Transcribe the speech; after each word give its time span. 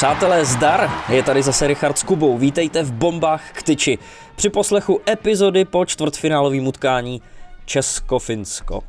Přátelé, 0.00 0.44
zdar! 0.44 0.90
Je 1.08 1.22
tady 1.22 1.42
zase 1.42 1.66
Richard 1.66 1.98
s 1.98 2.02
Kubou. 2.02 2.38
Vítejte 2.38 2.82
v 2.82 2.92
Bombách 2.92 3.52
k 3.52 3.62
tyči. 3.62 3.98
Při 4.36 4.50
poslechu 4.50 5.00
epizody 5.08 5.64
po 5.64 5.84
čtvrtfinálovém 5.84 6.66
utkání 6.66 7.22
Česko-Finsko. 7.64 8.82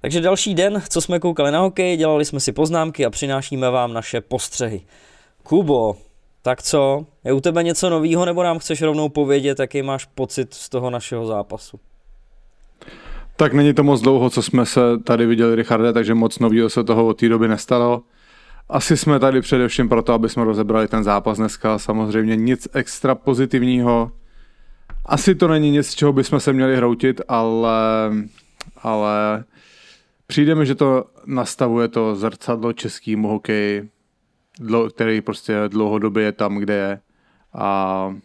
Takže 0.00 0.20
další 0.20 0.54
den, 0.54 0.82
co 0.88 1.00
jsme 1.00 1.20
koukali 1.20 1.50
na 1.52 1.60
hokej, 1.60 1.96
dělali 1.96 2.24
jsme 2.24 2.40
si 2.40 2.52
poznámky 2.52 3.06
a 3.06 3.10
přinášíme 3.10 3.70
vám 3.70 3.92
naše 3.92 4.20
postřehy. 4.20 4.80
Kubo, 5.42 5.96
tak 6.42 6.62
co? 6.62 7.06
Je 7.24 7.32
u 7.32 7.40
tebe 7.40 7.62
něco 7.62 7.90
novýho, 7.90 8.24
nebo 8.24 8.42
nám 8.42 8.58
chceš 8.58 8.82
rovnou 8.82 9.08
povědět, 9.08 9.58
jaký 9.58 9.82
máš 9.82 10.04
pocit 10.04 10.54
z 10.54 10.68
toho 10.68 10.90
našeho 10.90 11.26
zápasu? 11.26 11.80
Tak 13.36 13.52
není 13.52 13.74
to 13.74 13.82
moc 13.82 14.00
dlouho, 14.00 14.30
co 14.30 14.42
jsme 14.42 14.66
se 14.66 14.80
tady 15.04 15.26
viděli, 15.26 15.54
Richarde, 15.54 15.92
takže 15.92 16.14
moc 16.14 16.38
nového 16.38 16.68
se 16.68 16.84
toho 16.84 17.06
od 17.06 17.18
té 17.18 17.28
doby 17.28 17.48
nestalo. 17.48 18.02
Asi 18.68 18.96
jsme 18.96 19.18
tady 19.18 19.40
především 19.40 19.88
proto, 19.88 20.12
aby 20.12 20.28
jsme 20.28 20.44
rozebrali 20.44 20.88
ten 20.88 21.04
zápas 21.04 21.38
dneska. 21.38 21.78
Samozřejmě 21.78 22.36
nic 22.36 22.68
extra 22.72 23.14
pozitivního. 23.14 24.12
Asi 25.06 25.34
to 25.34 25.48
není 25.48 25.70
nic, 25.70 25.86
z 25.86 25.94
čeho 25.94 26.12
bychom 26.12 26.40
se 26.40 26.52
měli 26.52 26.76
hroutit, 26.76 27.20
ale, 27.28 28.10
ale 28.82 29.44
přijde 30.26 30.54
mi, 30.54 30.66
že 30.66 30.74
to 30.74 31.04
nastavuje 31.26 31.88
to 31.88 32.16
zrcadlo 32.16 32.72
českýmu 32.72 33.28
hokeji, 33.28 33.88
který 34.94 35.20
prostě 35.20 35.54
dlouhodobě 35.68 36.24
je 36.24 36.32
tam, 36.32 36.56
kde 36.56 36.74
je. 36.74 37.00
A 37.52 38.16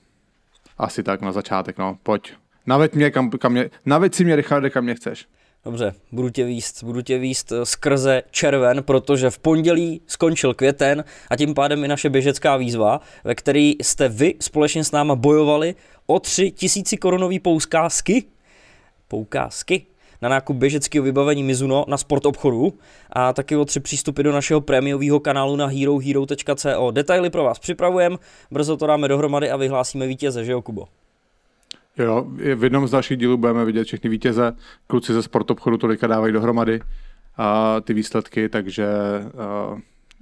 asi 0.78 1.04
tak 1.04 1.22
na 1.22 1.32
začátek, 1.32 1.78
no, 1.78 1.98
pojď. 2.04 2.34
Naveď, 2.66 2.96
mě, 2.96 3.12
kam, 3.12 3.30
kam 3.30 3.52
mě, 3.52 3.70
naveď 3.86 4.14
si 4.14 4.24
mě, 4.24 4.36
Richarde, 4.36 4.70
kam 4.70 4.84
mě 4.84 4.96
chceš. 4.96 5.28
Dobře, 5.66 5.94
budu 6.12 6.30
tě 6.30 6.46
výst, 6.46 6.84
budu 6.84 7.02
tě 7.02 7.18
výst 7.18 7.52
eh, 7.52 7.66
skrze 7.66 8.24
červen, 8.32 8.84
protože 8.84 9.30
v 9.30 9.40
pondělí 9.40 10.02
skončil 10.08 10.54
květen 10.54 11.04
a 11.30 11.36
tím 11.36 11.54
pádem 11.54 11.84
i 11.84 11.88
naše 11.88 12.10
běžecká 12.10 12.58
výzva, 12.58 13.02
ve 13.24 13.36
které 13.36 13.60
jste 13.60 14.10
vy 14.10 14.36
společně 14.40 14.84
s 14.84 14.92
náma 14.92 15.16
bojovali 15.16 15.76
o 16.06 16.20
tři 16.20 16.52
tisíci 16.52 16.98
korunový 16.98 17.40
poukázky, 17.40 18.24
poukázky 19.08 19.86
na 20.22 20.30
nákup 20.30 20.58
běžeckého 20.58 21.04
vybavení 21.04 21.44
Mizuno 21.44 21.86
na 21.88 21.98
sport 21.98 22.26
obchodu 22.26 22.74
a 23.10 23.34
taky 23.34 23.56
o 23.56 23.66
tři 23.66 23.80
přístupy 23.80 24.24
do 24.24 24.32
našeho 24.32 24.62
prémiového 24.62 25.20
kanálu 25.20 25.56
na 25.56 25.66
herohero.co. 25.66 26.92
Detaily 26.92 27.30
pro 27.30 27.44
vás 27.44 27.60
připravujeme, 27.60 28.18
brzo 28.52 28.78
to 28.78 28.88
dáme 28.88 29.08
dohromady 29.08 29.52
a 29.52 29.58
vyhlásíme 29.58 30.08
vítěze, 30.08 30.46
že 30.46 30.52
jo 30.52 30.62
Kubo? 30.62 30.88
Jo, 31.98 32.26
v 32.56 32.64
jednom 32.64 32.88
z 32.88 32.92
dalších 32.92 33.18
dílů 33.18 33.38
budeme 33.38 33.66
vidět 33.66 33.84
všechny 33.84 34.10
vítěze. 34.10 34.54
Kluci 34.88 35.14
ze 35.14 35.24
sportobchodu 35.24 35.78
tolika 35.78 36.08
dávají 36.08 36.34
dohromady 36.34 36.80
a 37.38 37.82
ty 37.82 37.94
výsledky, 37.94 38.50
takže 38.50 38.88
uh, 39.72 39.80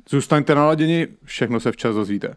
zůstaňte 0.10 0.56
naladěni, 0.56 1.08
všechno 1.24 1.60
se 1.60 1.72
včas 1.72 1.96
dozvíte. 1.96 2.36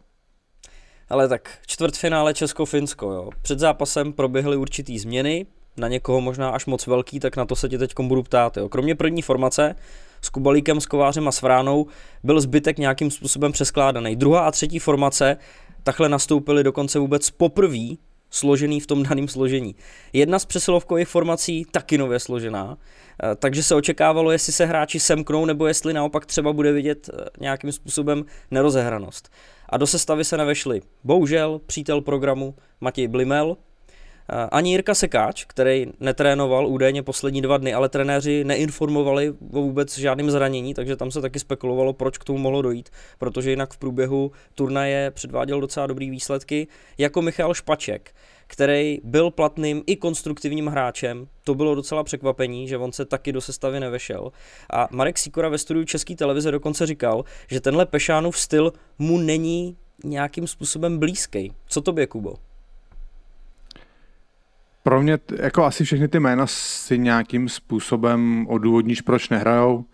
Ale 1.08 1.28
tak 1.28 1.58
čtvrtfinále 1.66 2.34
Česko-Finsko, 2.34 3.12
jo. 3.12 3.30
Před 3.42 3.58
zápasem 3.58 4.12
proběhly 4.12 4.56
určitý 4.56 4.98
změny, 4.98 5.46
na 5.76 5.88
někoho 5.88 6.20
možná 6.20 6.50
až 6.50 6.66
moc 6.66 6.86
velký, 6.86 7.20
tak 7.20 7.36
na 7.36 7.44
to 7.44 7.56
se 7.56 7.68
tě 7.68 7.78
teď 7.78 7.92
budu 8.00 8.22
ptát. 8.22 8.56
Jo. 8.56 8.68
Kromě 8.68 8.94
první 8.94 9.22
formace 9.22 9.74
s 10.22 10.28
Kubalíkem, 10.28 10.80
s 10.80 10.86
Kovářem 10.86 11.28
a 11.28 11.32
s 11.32 11.42
Vránou 11.42 11.86
byl 12.22 12.40
zbytek 12.40 12.78
nějakým 12.78 13.10
způsobem 13.10 13.52
přeskládaný. 13.52 14.16
Druhá 14.16 14.40
a 14.40 14.50
třetí 14.50 14.78
formace 14.78 15.36
takhle 15.82 16.08
nastoupily 16.08 16.64
dokonce 16.64 16.98
vůbec 16.98 17.30
poprvé 17.30 17.94
složený 18.34 18.80
v 18.80 18.86
tom 18.86 19.02
daném 19.02 19.28
složení. 19.28 19.74
Jedna 20.12 20.38
z 20.38 20.44
přesilovkových 20.44 21.08
formací 21.08 21.66
taky 21.70 21.98
nově 21.98 22.20
složená, 22.20 22.78
eh, 23.22 23.34
takže 23.36 23.62
se 23.62 23.74
očekávalo, 23.74 24.30
jestli 24.30 24.52
se 24.52 24.66
hráči 24.66 25.00
semknou, 25.00 25.44
nebo 25.44 25.66
jestli 25.66 25.92
naopak 25.92 26.26
třeba 26.26 26.52
bude 26.52 26.72
vidět 26.72 27.10
eh, 27.12 27.24
nějakým 27.40 27.72
způsobem 27.72 28.24
nerozehranost. 28.50 29.32
A 29.68 29.76
do 29.76 29.86
sestavy 29.86 30.24
se 30.24 30.36
nevešli. 30.36 30.80
Bohužel 31.04 31.60
přítel 31.66 32.00
programu 32.00 32.54
Matěj 32.80 33.08
Blimel, 33.08 33.56
ani 34.50 34.70
Jirka 34.70 34.94
Sekáč, 34.94 35.44
který 35.44 35.86
netrénoval 36.00 36.66
údajně 36.66 37.02
poslední 37.02 37.42
dva 37.42 37.56
dny, 37.56 37.74
ale 37.74 37.88
trenéři 37.88 38.44
neinformovali 38.44 39.30
o 39.30 39.60
vůbec 39.60 39.98
žádným 39.98 40.30
zranění, 40.30 40.74
takže 40.74 40.96
tam 40.96 41.10
se 41.10 41.20
taky 41.20 41.38
spekulovalo, 41.38 41.92
proč 41.92 42.18
k 42.18 42.24
tomu 42.24 42.38
mohlo 42.38 42.62
dojít, 42.62 42.90
protože 43.18 43.50
jinak 43.50 43.74
v 43.74 43.78
průběhu 43.78 44.32
turnaje 44.54 45.10
předváděl 45.10 45.60
docela 45.60 45.86
dobrý 45.86 46.10
výsledky, 46.10 46.66
jako 46.98 47.22
Michal 47.22 47.54
Špaček, 47.54 48.14
který 48.46 48.98
byl 49.04 49.30
platným 49.30 49.82
i 49.86 49.96
konstruktivním 49.96 50.66
hráčem. 50.66 51.28
To 51.44 51.54
bylo 51.54 51.74
docela 51.74 52.04
překvapení, 52.04 52.68
že 52.68 52.78
on 52.78 52.92
se 52.92 53.04
taky 53.04 53.32
do 53.32 53.40
sestavy 53.40 53.80
nevešel. 53.80 54.32
A 54.72 54.88
Marek 54.90 55.18
Sikora 55.18 55.48
ve 55.48 55.58
studiu 55.58 55.84
České 55.84 56.16
televize 56.16 56.50
dokonce 56.50 56.86
říkal, 56.86 57.24
že 57.48 57.60
tenhle 57.60 57.86
Pešánův 57.86 58.38
styl 58.38 58.72
mu 58.98 59.18
není 59.18 59.76
nějakým 60.04 60.46
způsobem 60.46 60.98
blízký. 60.98 61.52
Co 61.66 61.80
tobě, 61.80 62.06
Kubo? 62.06 62.34
Pro 64.84 65.02
mě, 65.02 65.18
jako 65.42 65.64
asi 65.64 65.84
všechny 65.84 66.08
ty 66.08 66.20
jména 66.20 66.46
si 66.46 66.98
nějakým 66.98 67.48
způsobem 67.48 68.46
odůvodníš, 68.48 69.00
proč 69.00 69.28
nehrajou. 69.28 69.84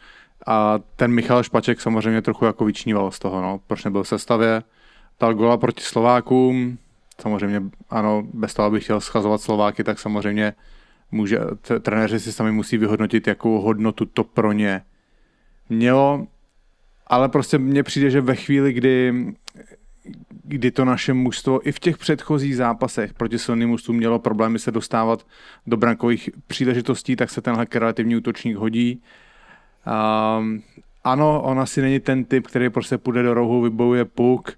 A 0.46 0.78
ten 0.96 1.12
Michal 1.12 1.42
Špaček 1.42 1.80
samozřejmě 1.80 2.22
trochu 2.22 2.44
jako 2.44 2.64
vyčníval 2.64 3.10
z 3.10 3.18
toho, 3.18 3.42
no. 3.42 3.60
proč 3.66 3.84
nebyl 3.84 4.02
v 4.02 4.08
sestavě. 4.08 4.62
Dal 5.20 5.34
gola 5.34 5.56
proti 5.56 5.84
Slovákům, 5.84 6.78
samozřejmě 7.20 7.62
ano, 7.90 8.22
bez 8.34 8.54
toho, 8.54 8.66
abych 8.66 8.84
chtěl 8.84 9.00
schazovat 9.00 9.40
Slováky, 9.40 9.84
tak 9.84 9.98
samozřejmě 9.98 10.52
může, 11.10 11.38
trenéři 11.80 12.20
si 12.20 12.32
sami 12.32 12.52
musí 12.52 12.78
vyhodnotit, 12.78 13.26
jakou 13.26 13.60
hodnotu 13.60 14.06
to 14.06 14.24
pro 14.24 14.52
ně 14.52 14.82
mělo, 15.68 16.26
ale 17.06 17.28
prostě 17.28 17.58
mně 17.58 17.82
přijde, 17.82 18.10
že 18.10 18.20
ve 18.20 18.34
chvíli, 18.34 18.72
kdy, 18.72 19.24
kdy 20.50 20.70
to 20.70 20.84
naše 20.84 21.12
mužstvo 21.14 21.68
i 21.68 21.72
v 21.72 21.78
těch 21.78 21.98
předchozích 21.98 22.56
zápasech 22.56 23.14
proti 23.14 23.38
silným 23.38 23.68
mužstvům 23.68 23.96
mělo 23.96 24.18
problémy 24.18 24.58
se 24.58 24.70
dostávat 24.70 25.26
do 25.66 25.76
brankových 25.76 26.30
příležitostí, 26.46 27.16
tak 27.16 27.30
se 27.30 27.40
tenhle 27.40 27.66
kreativní 27.66 28.16
útočník 28.16 28.56
hodí. 28.56 29.02
Um, 30.38 30.62
ano, 31.04 31.42
on 31.42 31.60
asi 31.60 31.82
není 31.82 32.00
ten 32.00 32.24
typ, 32.24 32.46
který 32.46 32.70
prostě 32.70 32.98
půjde 32.98 33.22
do 33.22 33.34
rohu, 33.34 33.60
vybojuje 33.60 34.04
puk, 34.04 34.52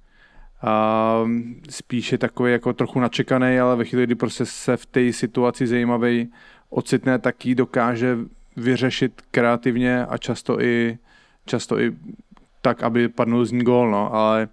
a 0.62 1.24
spíše 1.70 2.18
takový 2.18 2.52
jako 2.52 2.72
trochu 2.72 3.00
načekaný, 3.00 3.58
ale 3.58 3.76
ve 3.76 3.84
chvíli, 3.84 4.06
kdy 4.06 4.14
prostě 4.14 4.46
se 4.46 4.76
v 4.76 4.86
té 4.86 5.12
situaci 5.12 5.66
zajímavý 5.66 6.32
ocitne, 6.70 7.18
tak 7.18 7.46
ji 7.46 7.54
dokáže 7.54 8.18
vyřešit 8.56 9.22
kreativně 9.30 10.06
a 10.06 10.18
často 10.18 10.60
i, 10.60 10.98
často 11.46 11.80
i 11.80 11.92
tak, 12.60 12.82
aby 12.82 13.08
padnul 13.08 13.44
z 13.44 13.52
ní 13.52 13.62
gól, 13.64 13.90
no, 13.90 14.14
ale 14.14 14.48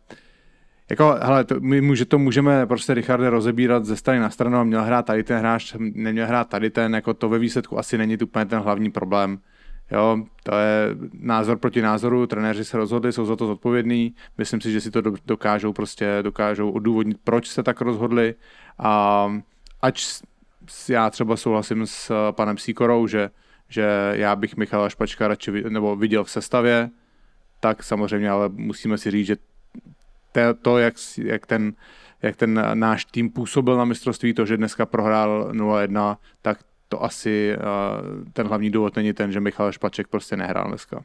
jako, 0.90 1.16
hele, 1.22 1.44
to, 1.44 1.56
my 1.60 1.82
může, 1.82 2.06
to 2.06 2.20
můžeme 2.20 2.66
prostě 2.66 2.94
Richarde 2.94 3.30
rozebírat 3.30 3.86
ze 3.86 3.96
strany 3.96 4.20
na 4.20 4.30
stranu, 4.30 4.66
měl 4.66 4.84
hrát 4.84 5.06
tady 5.06 5.24
ten 5.24 5.40
hráč, 5.40 5.76
neměl 5.80 6.28
hrát 6.28 6.50
tady 6.50 6.70
ten, 6.70 6.96
jako 6.96 7.14
to 7.14 7.30
ve 7.30 7.40
výsledku 7.40 7.80
asi 7.80 7.98
není 7.98 8.18
úplně 8.18 8.46
ten 8.46 8.60
hlavní 8.60 8.92
problém. 8.92 9.40
Jo, 9.92 10.18
to 10.44 10.56
je 10.56 10.96
názor 11.14 11.58
proti 11.58 11.82
názoru, 11.82 12.28
trenéři 12.28 12.66
se 12.66 12.78
rozhodli, 12.78 13.14
jsou 13.14 13.26
za 13.26 13.36
to 13.36 13.48
zodpovědní, 13.48 14.16
myslím 14.38 14.62
si, 14.62 14.72
že 14.72 14.82
si 14.82 14.92
to 14.92 15.02
dokážou 15.26 15.74
prostě, 15.74 16.18
dokážou 16.22 16.72
odůvodnit, 16.72 17.18
proč 17.24 17.48
se 17.48 17.64
tak 17.64 17.82
rozhodli 17.82 18.36
a 18.80 19.34
ať 19.82 20.04
já 20.90 21.10
třeba 21.10 21.38
souhlasím 21.38 21.86
s 21.86 22.32
panem 22.32 22.58
Síkorou, 22.58 23.08
že, 23.08 23.30
že 23.70 24.14
já 24.14 24.36
bych 24.36 24.58
Michala 24.58 24.90
Špačka 24.90 25.28
radši 25.28 25.52
nebo 25.70 25.96
viděl 25.96 26.24
v 26.24 26.32
sestavě, 26.32 26.90
tak 27.60 27.84
samozřejmě, 27.84 28.30
ale 28.30 28.50
musíme 28.50 28.98
si 28.98 29.12
říct, 29.12 29.28
že 29.28 29.36
to, 30.62 30.78
jak, 30.78 30.94
jak 31.18 31.46
ten 31.46 31.74
jak 32.22 32.36
ten 32.36 32.66
náš 32.74 33.06
tým 33.06 33.30
působil 33.30 33.78
na 33.78 33.86
mistrovství, 33.86 34.34
to, 34.34 34.46
že 34.46 34.58
dneska 34.58 34.86
prohrál 34.86 35.52
0-1, 35.52 36.18
tak 36.42 36.60
to 36.90 37.04
asi 37.04 37.56
ten 38.34 38.48
hlavní 38.48 38.70
důvod 38.70 38.96
není 38.96 39.14
ten, 39.14 39.32
že 39.32 39.40
Michal 39.40 39.72
Špaček 39.72 40.08
prostě 40.08 40.38
nehrál 40.38 40.68
dneska. 40.68 41.04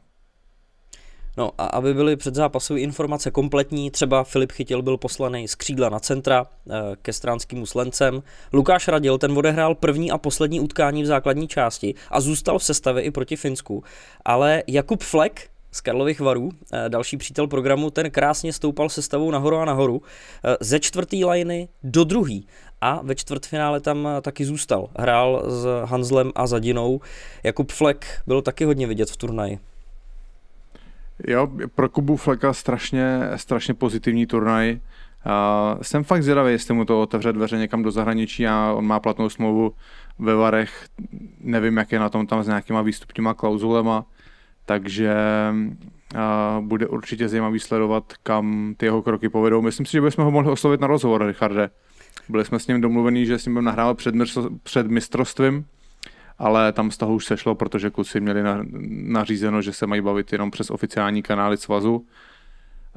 No 1.37 1.51
a 1.57 1.65
aby 1.65 1.93
byly 1.93 2.15
předzápasové 2.15 2.79
informace 2.79 3.31
kompletní, 3.31 3.91
třeba 3.91 4.23
Filip 4.23 4.51
Chytil 4.51 4.81
byl 4.81 4.97
poslaný 4.97 5.47
z 5.47 5.55
křídla 5.55 5.89
na 5.89 5.99
centra 5.99 6.45
e, 6.45 6.95
ke 7.01 7.13
stránským 7.13 7.65
slencem, 7.65 8.23
Lukáš 8.53 8.87
Radil 8.87 9.17
ten 9.17 9.37
odehrál 9.37 9.75
první 9.75 10.11
a 10.11 10.17
poslední 10.17 10.59
utkání 10.59 11.03
v 11.03 11.05
základní 11.05 11.47
části 11.47 11.93
a 12.11 12.21
zůstal 12.21 12.59
v 12.59 12.63
sestavě 12.63 13.03
i 13.03 13.11
proti 13.11 13.35
Finsku, 13.35 13.83
ale 14.25 14.63
Jakub 14.67 15.03
Flek 15.03 15.49
z 15.75 15.81
Karlových 15.81 16.19
varů, 16.19 16.49
e, 16.73 16.89
další 16.89 17.17
přítel 17.17 17.47
programu, 17.47 17.89
ten 17.89 18.11
krásně 18.11 18.53
stoupal 18.53 18.89
sestavou 18.89 19.31
nahoru 19.31 19.57
a 19.57 19.65
nahoru, 19.65 20.01
e, 20.43 20.57
ze 20.59 20.79
čtvrtý 20.79 21.25
lajny 21.25 21.67
do 21.83 22.03
druhý 22.03 22.47
a 22.81 22.99
ve 23.03 23.15
čtvrtfinále 23.15 23.79
tam 23.79 24.07
taky 24.21 24.45
zůstal. 24.45 24.89
Hrál 24.97 25.43
s 25.47 25.85
Hanzlem 25.85 26.31
a 26.35 26.47
Zadinou. 26.47 27.01
Jakub 27.43 27.71
Flek 27.71 28.21
byl 28.27 28.41
taky 28.41 28.65
hodně 28.65 28.87
vidět 28.87 29.09
v 29.09 29.17
turnaji. 29.17 29.59
Jo, 31.27 31.47
pro 31.75 31.89
Kubu 31.89 32.15
Fleka 32.15 32.53
strašně, 32.53 33.19
strašně 33.35 33.73
pozitivní 33.73 34.25
turnaj. 34.25 34.79
Uh, 35.25 35.81
jsem 35.81 36.03
fakt 36.03 36.23
zvědavý, 36.23 36.51
jestli 36.51 36.73
mu 36.73 36.85
to 36.85 37.01
otevře 37.01 37.33
dveře 37.33 37.57
někam 37.57 37.83
do 37.83 37.91
zahraničí 37.91 38.47
a 38.47 38.73
on 38.75 38.85
má 38.85 38.99
platnou 38.99 39.29
smlouvu 39.29 39.73
ve 40.19 40.35
Varech. 40.35 40.87
Nevím, 41.39 41.77
jak 41.77 41.91
je 41.91 41.99
na 41.99 42.09
tom 42.09 42.27
tam 42.27 42.43
s 42.43 42.47
nějakýma 42.47 42.81
výstupníma 42.81 43.33
klauzulema. 43.33 44.05
Takže 44.65 45.15
uh, 46.13 46.65
bude 46.65 46.87
určitě 46.87 47.29
zajímavý 47.29 47.59
sledovat, 47.59 48.13
kam 48.23 48.73
ty 48.77 48.85
jeho 48.85 49.01
kroky 49.01 49.29
povedou. 49.29 49.61
Myslím 49.61 49.85
si, 49.85 49.91
že 49.91 50.01
bychom 50.01 50.25
ho 50.25 50.31
mohli 50.31 50.51
oslovit 50.51 50.81
na 50.81 50.87
rozhovor, 50.87 51.25
Richarde. 51.25 51.69
Byli 52.29 52.45
jsme 52.45 52.59
s 52.59 52.67
ním 52.67 52.81
domluvení, 52.81 53.25
že 53.25 53.39
s 53.39 53.45
ním 53.45 53.53
budeme 53.53 53.65
nahrávat 53.65 53.97
před, 53.97 54.15
před 54.63 54.87
mistrovstvím, 54.87 55.65
ale 56.39 56.71
tam 56.73 56.91
z 56.91 56.97
toho 56.97 57.13
už 57.13 57.25
sešlo, 57.25 57.55
protože 57.55 57.89
kluci 57.89 58.19
měli 58.19 58.43
na, 58.43 58.59
nařízeno, 58.91 59.61
že 59.61 59.73
se 59.73 59.87
mají 59.87 60.01
bavit 60.01 60.31
jenom 60.31 60.51
přes 60.51 60.69
oficiální 60.69 61.21
kanály 61.21 61.57
svazu. 61.57 62.05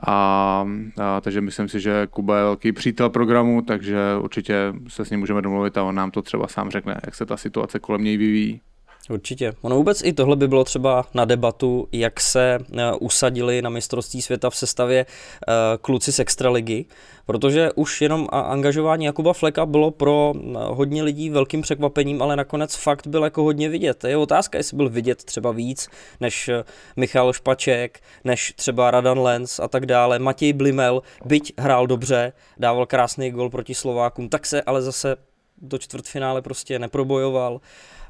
A, 0.06 0.66
a 1.02 1.20
takže 1.20 1.40
myslím 1.40 1.68
si, 1.68 1.80
že 1.80 2.06
Kuba 2.10 2.36
je 2.36 2.42
velký 2.42 2.72
přítel 2.72 3.10
programu, 3.10 3.62
takže 3.62 3.98
určitě 4.20 4.54
se 4.88 5.04
s 5.04 5.10
ním 5.10 5.20
můžeme 5.20 5.42
domluvit 5.42 5.78
a 5.78 5.82
on 5.82 5.94
nám 5.94 6.10
to 6.10 6.22
třeba 6.22 6.48
sám 6.48 6.70
řekne, 6.70 7.00
jak 7.06 7.14
se 7.14 7.26
ta 7.26 7.36
situace 7.36 7.78
kolem 7.78 8.04
něj 8.04 8.16
vyvíjí. 8.16 8.60
Určitě. 9.08 9.52
Ono 9.60 9.76
vůbec 9.76 10.02
i 10.04 10.12
tohle 10.12 10.36
by 10.36 10.48
bylo 10.48 10.64
třeba 10.64 11.06
na 11.14 11.24
debatu, 11.24 11.88
jak 11.92 12.20
se 12.20 12.58
uh, 12.72 12.78
usadili 13.00 13.62
na 13.62 13.70
mistrovství 13.70 14.22
světa 14.22 14.50
v 14.50 14.56
sestavě 14.56 15.06
uh, 15.06 15.54
kluci 15.80 16.12
z 16.12 16.18
extraligy, 16.18 16.84
protože 17.26 17.72
už 17.74 18.02
jenom 18.02 18.28
angažování 18.32 19.04
Jakuba 19.04 19.32
Fleka 19.32 19.66
bylo 19.66 19.90
pro 19.90 20.32
uh, 20.36 20.56
hodně 20.56 21.02
lidí 21.02 21.30
velkým 21.30 21.62
překvapením, 21.62 22.22
ale 22.22 22.36
nakonec 22.36 22.76
fakt 22.76 23.06
byl 23.06 23.24
jako 23.24 23.42
hodně 23.42 23.68
vidět. 23.68 24.04
Je 24.04 24.16
otázka, 24.16 24.58
jestli 24.58 24.76
byl 24.76 24.88
vidět 24.88 25.24
třeba 25.24 25.52
víc 25.52 25.88
než 26.20 26.50
Michal 26.96 27.32
Špaček, 27.32 28.00
než 28.24 28.52
třeba 28.56 28.90
Radan 28.90 29.18
Lenz 29.18 29.60
a 29.60 29.68
tak 29.68 29.86
dále. 29.86 30.18
Matěj 30.18 30.52
Blimel, 30.52 31.02
byť 31.24 31.52
hrál 31.58 31.86
dobře, 31.86 32.32
dával 32.58 32.86
krásný 32.86 33.30
gol 33.30 33.50
proti 33.50 33.74
Slovákům, 33.74 34.28
tak 34.28 34.46
se 34.46 34.62
ale 34.62 34.82
zase 34.82 35.16
do 35.62 35.78
čtvrtfinále 35.78 36.42
prostě 36.42 36.78
neprobojoval. 36.78 37.52
Uh, 37.52 37.60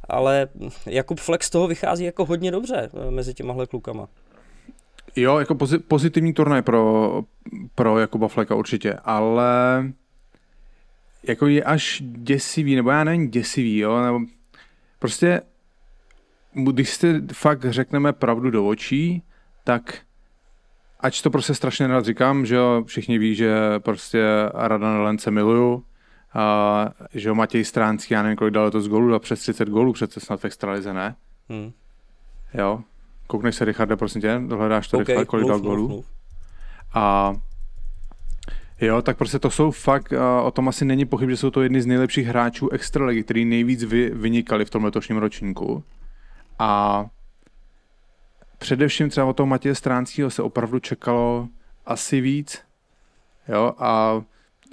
ale 0.08 0.48
Jakub 0.86 1.20
Flex 1.20 1.46
z 1.46 1.50
toho 1.50 1.66
vychází 1.68 2.04
jako 2.04 2.24
hodně 2.24 2.50
dobře 2.50 2.90
eh, 2.94 3.10
mezi 3.10 3.34
těmahle 3.34 3.66
klukama. 3.66 4.08
Jo, 5.16 5.38
jako 5.38 5.56
pozitivní 5.88 6.32
turnaj 6.32 6.62
pro, 6.62 7.22
pro 7.74 7.98
Jakuba 7.98 8.28
Fleka 8.28 8.54
určitě, 8.54 8.94
ale 9.04 9.84
jako 11.22 11.46
je 11.46 11.64
až 11.64 12.02
děsivý, 12.06 12.76
nebo 12.76 12.90
já 12.90 13.04
nevím 13.04 13.30
děsivý, 13.30 13.78
jo, 13.78 14.02
nebo 14.02 14.20
prostě 14.98 15.40
když 16.54 16.90
si 16.90 17.22
fakt 17.32 17.64
řekneme 17.64 18.12
pravdu 18.12 18.50
do 18.50 18.66
očí, 18.66 19.22
tak 19.64 19.98
ať 21.00 21.22
to 21.22 21.30
prostě 21.30 21.54
strašně 21.54 21.86
rád 21.86 22.04
říkám, 22.04 22.46
že 22.46 22.54
jo, 22.54 22.84
všichni 22.86 23.18
ví, 23.18 23.34
že 23.34 23.54
prostě 23.78 24.24
Radan 24.54 25.00
Lence 25.00 25.30
miluju, 25.30 25.84
a, 26.38 26.92
že 27.14 27.28
jo, 27.28 27.34
Matěj 27.34 27.64
Stránský, 27.64 28.14
já 28.14 28.22
nevím, 28.22 28.36
kolik 28.36 28.54
dal 28.54 28.70
to 28.70 28.80
z 28.80 28.88
gólů, 28.88 29.08
dal 29.10 29.18
přes 29.18 29.40
30 29.40 29.68
gólů 29.68 29.92
přece 29.92 30.20
snad 30.20 30.40
v 30.40 30.44
extralize, 30.44 30.94
ne? 30.94 31.14
Hmm. 31.48 31.72
Jo, 32.54 32.80
koukneš 33.26 33.56
se, 33.56 33.64
Richarde, 33.64 33.96
prosím 33.96 34.20
tě, 34.20 34.40
dohledáš 34.46 34.88
to 34.88 34.98
okay, 34.98 35.14
rychle, 35.14 35.24
kolik 35.24 35.48
dal 35.48 35.60
gólů. 35.60 36.04
A 36.94 37.34
Jo, 38.80 39.02
tak 39.02 39.16
prostě 39.16 39.38
to 39.38 39.50
jsou 39.50 39.70
fakt, 39.70 40.12
o 40.42 40.50
tom 40.50 40.68
asi 40.68 40.84
není 40.84 41.04
pochyb, 41.04 41.30
že 41.30 41.36
jsou 41.36 41.50
to 41.50 41.62
jedni 41.62 41.82
z 41.82 41.86
nejlepších 41.86 42.26
hráčů 42.26 42.68
extraligy, 42.68 43.22
který 43.22 43.44
nejvíc 43.44 43.84
vy, 43.84 44.10
vynikali 44.10 44.64
v 44.64 44.70
tom 44.70 44.84
letošním 44.84 45.16
ročníku. 45.16 45.84
A 46.58 47.04
především 48.58 49.08
třeba 49.08 49.26
o 49.26 49.32
toho 49.32 49.46
Matěje 49.46 49.74
Stránského 49.74 50.30
se 50.30 50.42
opravdu 50.42 50.78
čekalo 50.78 51.48
asi 51.86 52.20
víc. 52.20 52.62
Jo, 53.48 53.74
a 53.78 54.22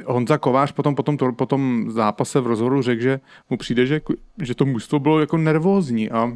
Honza 0.06 0.38
Kovář 0.38 0.72
potom, 0.72 0.96
potom, 0.96 1.18
to, 1.18 1.34
potom 1.34 1.92
zápase 1.92 2.40
v 2.40 2.48
rozhovoru 2.48 2.82
řekl, 2.82 3.02
že 3.02 3.20
mu 3.50 3.58
přijde, 3.58 3.86
že, 3.86 4.02
že 4.42 4.56
to 4.56 4.66
mužstvo 4.66 5.00
bylo 5.00 5.20
jako 5.20 5.38
nervózní 5.38 6.12
a 6.12 6.32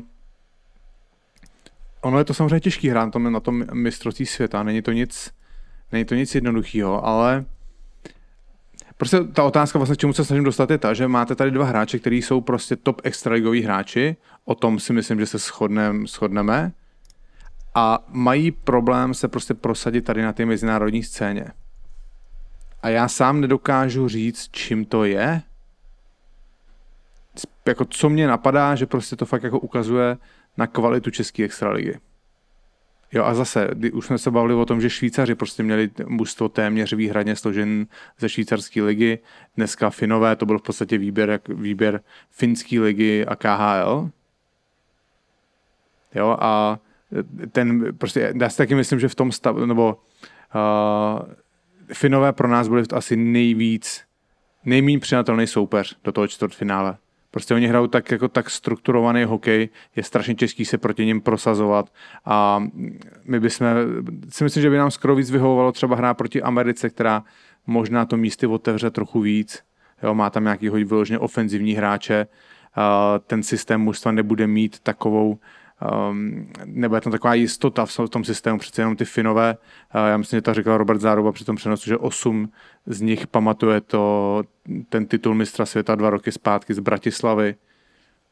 ono 2.01 2.17
je 2.17 2.25
to 2.25 2.33
samozřejmě 2.33 2.59
těžký 2.59 2.89
hrát 2.89 3.05
na 3.05 3.11
tom, 3.11 3.31
na 3.31 3.39
tom 3.39 3.65
mistrovství 3.73 4.25
světa, 4.25 4.63
není 4.63 4.81
to 4.81 4.91
nic, 4.91 5.31
není 5.91 6.05
to 6.05 6.15
nic 6.15 6.35
jednoduchého, 6.35 7.05
ale 7.05 7.45
prostě 8.97 9.23
ta 9.23 9.43
otázka 9.43 9.79
vlastně, 9.79 9.95
k 9.95 9.99
čemu 9.99 10.13
se 10.13 10.25
snažím 10.25 10.43
dostat, 10.43 10.71
je 10.71 10.77
ta, 10.77 10.93
že 10.93 11.07
máte 11.07 11.35
tady 11.35 11.51
dva 11.51 11.65
hráče, 11.65 11.99
kteří 11.99 12.21
jsou 12.21 12.41
prostě 12.41 12.75
top 12.75 13.01
extraligoví 13.03 13.61
hráči, 13.61 14.15
o 14.45 14.55
tom 14.55 14.79
si 14.79 14.93
myslím, 14.93 15.19
že 15.19 15.25
se 15.25 15.37
shodnem, 15.37 16.07
shodneme. 16.07 16.71
A 17.75 17.99
mají 18.07 18.51
problém 18.51 19.13
se 19.13 19.27
prostě 19.27 19.53
prosadit 19.53 20.01
tady 20.01 20.21
na 20.21 20.33
té 20.33 20.45
mezinárodní 20.45 21.03
scéně 21.03 21.45
a 22.83 22.89
já 22.89 23.07
sám 23.07 23.41
nedokážu 23.41 24.07
říct, 24.07 24.49
čím 24.51 24.85
to 24.85 25.03
je. 25.03 25.41
Jako 27.67 27.85
co 27.85 28.09
mě 28.09 28.27
napadá, 28.27 28.75
že 28.75 28.85
prostě 28.85 29.15
to 29.15 29.25
fakt 29.25 29.43
jako 29.43 29.59
ukazuje 29.59 30.17
na 30.57 30.67
kvalitu 30.67 31.11
české 31.11 31.43
extraligy. 31.43 31.99
Jo 33.11 33.23
a 33.23 33.33
zase, 33.33 33.69
už 33.93 34.05
jsme 34.05 34.17
se 34.17 34.31
bavili 34.31 34.53
o 34.53 34.65
tom, 34.65 34.81
že 34.81 34.89
Švýcaři 34.89 35.35
prostě 35.35 35.63
měli 35.63 35.89
mužstvo 36.07 36.49
téměř 36.49 36.93
výhradně 36.93 37.35
složen 37.35 37.87
ze 38.19 38.29
švýcarské 38.29 38.81
ligy. 38.81 39.19
Dneska 39.55 39.89
Finové, 39.89 40.35
to 40.35 40.45
byl 40.45 40.59
v 40.59 40.61
podstatě 40.61 40.97
výběr, 40.97 41.39
výběr 41.47 42.01
finské 42.31 42.79
ligy 42.79 43.25
a 43.25 43.35
KHL. 43.35 44.09
Jo 46.15 46.37
a 46.39 46.79
ten 47.51 47.97
prostě, 47.97 48.33
já 48.41 48.49
si 48.49 48.57
taky 48.57 48.75
myslím, 48.75 48.99
že 48.99 49.07
v 49.07 49.15
tom 49.15 49.31
stavu, 49.31 49.65
nebo 49.65 49.97
uh, 50.55 51.33
Finové 51.93 52.33
pro 52.33 52.47
nás 52.47 52.67
byli 52.67 52.83
asi 52.93 53.15
nejvíc, 53.15 54.03
nejméně 54.65 54.99
přijatelný 54.99 55.47
soupeř 55.47 55.97
do 56.03 56.11
toho 56.11 56.27
čtvrtfinále. 56.27 56.97
Prostě 57.31 57.53
oni 57.53 57.67
hrajou 57.67 57.87
tak, 57.87 58.11
jako 58.11 58.27
tak 58.27 58.49
strukturovaný 58.49 59.23
hokej, 59.23 59.69
je 59.95 60.03
strašně 60.03 60.35
těžký 60.35 60.65
se 60.65 60.77
proti 60.77 61.05
ním 61.05 61.21
prosazovat 61.21 61.93
a 62.25 62.63
my 63.25 63.39
bychom, 63.39 63.67
si 64.29 64.43
myslím, 64.43 64.63
že 64.63 64.69
by 64.69 64.77
nám 64.77 64.91
skoro 64.91 65.15
víc 65.15 65.31
vyhovovalo 65.31 65.71
třeba 65.71 65.95
hrát 65.95 66.13
proti 66.13 66.41
Americe, 66.41 66.89
která 66.89 67.23
možná 67.67 68.05
to 68.05 68.17
místy 68.17 68.47
otevře 68.47 68.89
trochu 68.89 69.21
víc, 69.21 69.63
jo, 70.03 70.13
má 70.13 70.29
tam 70.29 70.43
nějaký 70.43 70.69
vyloženě 70.69 71.19
ofenzivní 71.19 71.73
hráče, 71.73 72.27
ten 73.27 73.43
systém 73.43 73.81
mužstva 73.81 74.11
nebude 74.11 74.47
mít 74.47 74.79
takovou 74.79 75.39
um, 76.11 76.51
nebo 76.65 76.95
je 76.95 77.01
tam 77.01 77.11
taková 77.11 77.33
jistota 77.33 77.85
v 77.85 78.09
tom 78.09 78.23
systému, 78.23 78.59
přece 78.59 78.81
jenom 78.81 78.95
ty 78.95 79.05
Finové, 79.05 79.57
uh, 79.95 80.07
já 80.07 80.17
myslím, 80.17 80.37
že 80.37 80.41
to 80.41 80.53
říkal 80.53 80.77
Robert 80.77 81.01
Záruba 81.01 81.31
při 81.31 81.45
tom 81.45 81.55
přenosu, 81.55 81.89
že 81.89 81.97
osm 81.97 82.51
z 82.85 83.01
nich 83.01 83.27
pamatuje 83.27 83.81
to, 83.81 84.43
ten 84.89 85.05
titul 85.05 85.35
mistra 85.35 85.65
světa 85.65 85.95
dva 85.95 86.09
roky 86.09 86.31
zpátky 86.31 86.73
z 86.73 86.79
Bratislavy, 86.79 87.55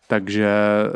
takže 0.07 0.49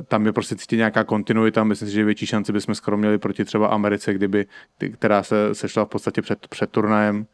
tam 0.08 0.25
je 0.25 0.34
prostě 0.34 0.56
cítit 0.56 0.78
nějaká 0.78 1.04
kontinuita, 1.04 1.64
myslím 1.64 1.88
si, 1.88 1.94
že 1.94 2.04
větší 2.04 2.25
šanci 2.25 2.54
bychom 2.54 2.75
skoro 2.75 2.98
měli 2.98 3.18
proti 3.18 3.46
třeba 3.46 3.68
Americe, 3.68 4.14
kdyby, 4.14 4.46
která 4.94 5.24
se 5.24 5.56
sešla 5.56 5.86
v 5.86 5.90
podstatě 5.90 6.22
před, 6.22 6.48
před 6.48 6.70
turnajem. 6.70 7.25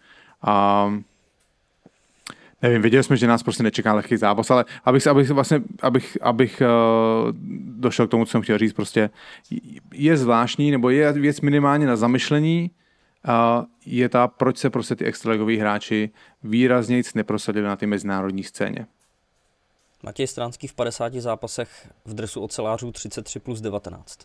A 0.41 0.87
nevím, 2.61 2.81
věděli 2.81 3.03
jsme, 3.03 3.17
že 3.17 3.27
nás 3.27 3.43
prostě 3.43 3.63
nečeká 3.63 3.93
lehký 3.93 4.17
zápas, 4.17 4.51
ale 4.51 4.65
abych, 4.83 5.07
abych 5.07 5.29
vlastně, 5.29 5.61
abych, 5.81 6.17
abych 6.21 6.61
uh, 6.61 7.31
došel 7.79 8.07
k 8.07 8.11
tomu, 8.11 8.25
co 8.25 8.31
jsem 8.31 8.41
chtěl 8.41 8.57
říct, 8.57 8.73
prostě 8.73 9.09
je 9.93 10.17
zvláštní, 10.17 10.71
nebo 10.71 10.89
je 10.89 11.13
věc 11.13 11.41
minimálně 11.41 11.85
na 11.85 11.95
zamyšlení, 11.95 12.71
uh, 13.27 13.65
je 13.85 14.09
ta, 14.09 14.27
proč 14.27 14.57
se 14.57 14.69
prostě 14.69 14.95
ty 14.95 15.05
extraligoví 15.05 15.57
hráči 15.57 16.09
výrazně 16.43 17.01
neprosadili 17.15 17.65
na 17.65 17.75
té 17.75 17.87
mezinárodní 17.87 18.43
scéně. 18.43 18.87
Matěj 20.03 20.27
Stránský 20.27 20.67
v 20.67 20.73
50 20.73 21.13
zápasech 21.13 21.87
v 22.05 22.13
dresu 22.13 22.41
ocelářů 22.41 22.91
33 22.91 23.39
plus 23.39 23.61
19. 23.61 24.19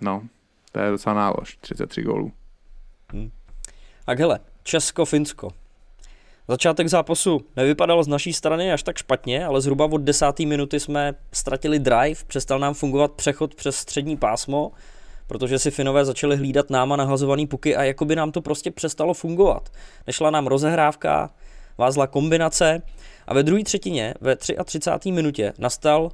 No, 0.00 0.22
to 0.72 0.78
je 0.78 0.90
docela 0.90 1.14
nálož, 1.14 1.56
33 1.60 2.02
gólů. 2.02 2.32
Hmm. 3.12 3.30
Tak 4.04 4.18
hele, 4.18 4.40
Česko-Finsko. 4.62 5.50
Začátek 6.50 6.88
zápasu 6.88 7.40
nevypadal 7.56 8.02
z 8.02 8.08
naší 8.08 8.32
strany 8.32 8.72
až 8.72 8.82
tak 8.82 8.98
špatně, 8.98 9.46
ale 9.46 9.60
zhruba 9.60 9.84
od 9.84 10.00
desáté 10.00 10.46
minuty 10.46 10.80
jsme 10.80 11.14
ztratili 11.32 11.78
drive, 11.78 12.20
přestal 12.26 12.58
nám 12.58 12.74
fungovat 12.74 13.12
přechod 13.12 13.54
přes 13.54 13.76
střední 13.76 14.16
pásmo, 14.16 14.72
protože 15.26 15.58
si 15.58 15.70
Finové 15.70 16.04
začali 16.04 16.36
hlídat 16.36 16.70
náma 16.70 16.96
nahazovaný 16.96 17.46
puky 17.46 17.76
a 17.76 17.82
jako 17.82 18.04
by 18.04 18.16
nám 18.16 18.32
to 18.32 18.42
prostě 18.42 18.70
přestalo 18.70 19.14
fungovat. 19.14 19.68
Nešla 20.06 20.30
nám 20.30 20.46
rozehrávka, 20.46 21.30
vázla 21.78 22.06
kombinace 22.06 22.82
a 23.26 23.34
ve 23.34 23.42
druhé 23.42 23.64
třetině, 23.64 24.14
ve 24.20 24.36
33. 24.36 25.12
minutě, 25.12 25.52
nastal 25.58 26.10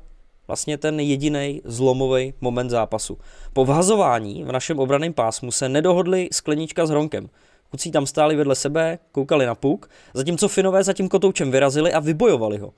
vlastně 0.47 0.79
ten 0.79 1.01
jediný 1.01 1.63
zlomový 1.65 2.35
moment 2.41 2.71
zápasu. 2.71 3.19
Po 3.53 3.65
vhazování 3.65 4.45
v 4.45 4.53
našem 4.53 4.79
obraném 4.79 5.13
pásmu 5.13 5.53
se 5.53 5.69
nedohodli 5.69 6.29
sklenička 6.33 6.87
s 6.87 6.91
Hronkem. 6.91 7.29
Kluci 7.71 7.91
tam 7.91 8.07
stáli 8.07 8.37
vedle 8.37 8.55
sebe, 8.55 8.99
koukali 9.13 9.47
na 9.47 9.55
puk, 9.55 9.91
zatímco 10.15 10.49
Finové 10.49 10.85
za 10.85 10.93
tím 10.93 11.09
kotoučem 11.09 11.51
vyrazili 11.51 11.93
a 11.93 12.01
vybojovali 12.01 12.59
ho. 12.59 12.75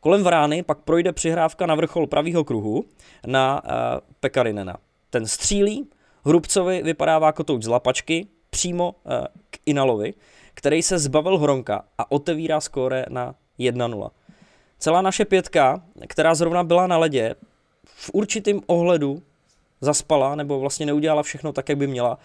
Kolem 0.00 0.24
vrány 0.24 0.62
pak 0.62 0.78
projde 0.78 1.12
přihrávka 1.12 1.66
na 1.66 1.74
vrchol 1.74 2.06
pravého 2.06 2.44
kruhu 2.44 2.84
na 3.26 3.62
uh, 3.64 3.70
Pekarinena. 4.20 4.76
Ten 5.10 5.26
střílí, 5.26 5.88
Hrubcovi 6.24 6.82
vypadává 6.82 7.32
kotouč 7.32 7.62
z 7.62 7.66
lapačky 7.66 8.26
přímo 8.50 8.94
uh, 9.04 9.12
k 9.50 9.58
Inalovi, 9.66 10.14
který 10.54 10.82
se 10.82 10.98
zbavil 10.98 11.38
Hronka 11.38 11.84
a 11.98 12.10
otevírá 12.12 12.60
skóre 12.60 13.06
na 13.08 13.34
1-0. 13.58 14.10
Celá 14.78 15.02
naše 15.02 15.24
pětka, 15.24 15.82
která 16.08 16.34
zrovna 16.34 16.64
byla 16.64 16.86
na 16.86 16.98
ledě, 16.98 17.34
v 17.84 18.10
určitým 18.12 18.62
ohledu 18.66 19.22
zaspala, 19.80 20.34
nebo 20.34 20.60
vlastně 20.60 20.86
neudělala 20.86 21.22
všechno 21.22 21.52
tak, 21.52 21.68
jak 21.68 21.78
by 21.78 21.86
měla. 21.86 22.18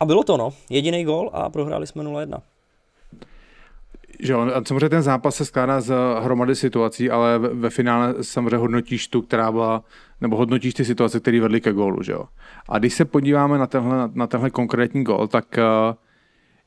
A 0.00 0.04
bylo 0.04 0.24
to 0.24 0.36
no, 0.36 0.52
jediný 0.70 1.04
gol 1.04 1.30
a 1.32 1.50
prohráli 1.50 1.86
jsme 1.86 2.04
0-1 2.04 2.40
že 4.20 4.32
jo, 4.32 4.40
a 4.40 4.64
samozřejmě 4.64 4.88
ten 4.88 5.02
zápas 5.02 5.36
se 5.36 5.44
skládá 5.44 5.80
z 5.80 5.94
hromady 6.20 6.54
situací, 6.54 7.10
ale 7.10 7.38
ve 7.38 7.70
finále 7.70 8.14
samozřejmě 8.20 8.56
hodnotíš 8.56 9.08
tu, 9.08 9.22
která 9.22 9.52
byla, 9.52 9.84
nebo 10.20 10.36
hodnotíš 10.36 10.74
ty 10.74 10.84
situace, 10.84 11.20
které 11.20 11.40
vedly 11.40 11.60
ke 11.60 11.72
gólu, 11.72 12.02
že 12.02 12.12
jo. 12.12 12.24
A 12.68 12.78
když 12.78 12.94
se 12.94 13.04
podíváme 13.04 13.58
na 13.58 13.66
tenhle, 13.66 14.10
na 14.14 14.26
tenhle 14.26 14.50
konkrétní 14.50 15.04
gól, 15.04 15.28
tak 15.28 15.58
uh, 15.58 15.94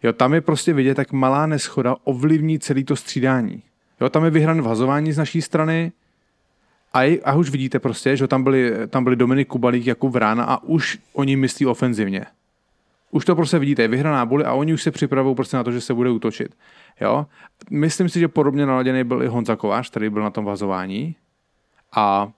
jo, 0.04 0.14
tam 0.14 0.34
je 0.34 0.42
prostě 0.42 0.74
vidět, 0.74 0.96
tak 0.96 1.12
malá 1.12 1.46
neschoda 1.46 1.96
ovlivní 2.04 2.60
celý 2.60 2.84
to 2.84 2.96
střídání. 2.96 3.64
Jo, 4.02 4.10
tam 4.10 4.26
je 4.26 4.32
vyhrané 4.32 4.62
vhazování 4.62 5.12
z 5.12 5.18
naší 5.18 5.42
strany, 5.42 5.92
a, 6.94 7.04
je, 7.04 7.20
a 7.20 7.36
už 7.36 7.50
vidíte 7.50 7.80
prostě, 7.80 8.18
že 8.18 8.28
tam 8.28 8.44
byli, 8.44 8.74
tam 8.88 9.04
byli 9.04 9.16
Dominik 9.16 9.48
Kubalík 9.48 9.88
jako 9.88 10.10
Vrána 10.10 10.44
a 10.44 10.64
už 10.64 11.00
oni 11.14 11.36
myslí 11.36 11.66
ofenzivně. 11.66 12.26
Už 13.12 13.26
to 13.26 13.36
prostě 13.36 13.60
vidíte, 13.60 13.82
je 13.82 13.88
vyhraná 13.88 14.26
boli 14.26 14.46
a 14.46 14.54
oni 14.54 14.74
už 14.74 14.84
se 14.84 14.92
připravují 14.92 15.36
prostě 15.36 15.58
na 15.58 15.64
to, 15.64 15.72
že 15.72 15.82
se 15.82 15.94
bude 15.94 16.10
útočit. 16.10 16.58
Jo? 17.02 17.26
Myslím 17.70 18.10
si, 18.10 18.20
že 18.20 18.28
podobně 18.28 18.66
naladěný 18.66 19.04
byl 19.04 19.24
i 19.24 19.28
Honza 19.28 19.56
Kovář, 19.56 19.90
který 19.90 20.10
byl 20.10 20.24
na 20.24 20.30
tom 20.30 20.46
vazování. 20.46 21.16
A 21.96 22.32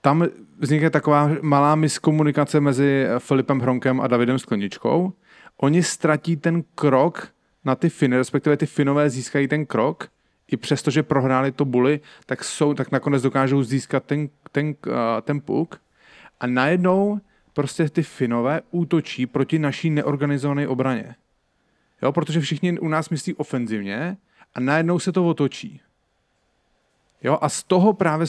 tam 0.00 0.26
vznikne 0.58 0.90
taková 0.90 1.30
malá 1.42 1.74
miskomunikace 1.74 2.60
mezi 2.60 3.06
Filipem 3.18 3.60
Hronkem 3.60 4.00
a 4.00 4.06
Davidem 4.06 4.38
Skleničkou. 4.38 5.12
Oni 5.56 5.82
ztratí 5.82 6.36
ten 6.36 6.62
krok 6.74 7.28
na 7.64 7.74
ty 7.74 7.88
Finy, 7.88 8.16
respektive 8.16 8.56
ty 8.56 8.66
Finové 8.66 9.10
získají 9.10 9.48
ten 9.48 9.66
krok, 9.66 10.08
i 10.50 10.56
přesto, 10.56 10.90
že 10.90 11.02
prohráli 11.02 11.52
to 11.52 11.64
buly, 11.64 12.00
tak, 12.26 12.44
jsou, 12.44 12.74
tak 12.74 12.92
nakonec 12.92 13.22
dokážou 13.22 13.62
získat 13.62 14.04
ten, 14.04 14.28
ten, 14.52 14.66
uh, 14.86 14.92
ten 15.22 15.40
puk. 15.40 15.80
A 16.40 16.46
najednou 16.46 17.20
prostě 17.54 17.88
ty 17.88 18.02
Finové 18.02 18.60
útočí 18.70 19.26
proti 19.26 19.58
naší 19.58 19.90
neorganizované 19.90 20.68
obraně. 20.68 21.14
Jo, 22.02 22.12
protože 22.12 22.40
všichni 22.40 22.78
u 22.78 22.88
nás 22.88 23.10
myslí 23.10 23.34
ofenzivně 23.34 24.16
a 24.54 24.60
najednou 24.60 24.98
se 24.98 25.12
to 25.12 25.28
otočí. 25.28 25.80
Jo, 27.22 27.38
a 27.40 27.48
z 27.48 27.62
toho 27.62 27.92
právě 27.92 28.26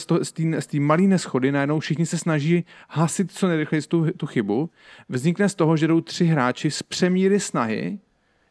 z 0.58 0.66
té 0.66 0.80
malé 0.80 1.02
neschody 1.02 1.52
najednou 1.52 1.80
všichni 1.80 2.06
se 2.06 2.18
snaží 2.18 2.64
hasit 2.88 3.32
co 3.32 3.48
nejrychleji 3.48 3.82
tu, 3.82 4.10
tu 4.16 4.26
chybu. 4.26 4.70
Vznikne 5.08 5.48
z 5.48 5.54
toho, 5.54 5.76
že 5.76 5.86
jdou 5.86 6.00
tři 6.00 6.24
hráči 6.24 6.70
z 6.70 6.82
přemíry 6.82 7.40
snahy, 7.40 7.98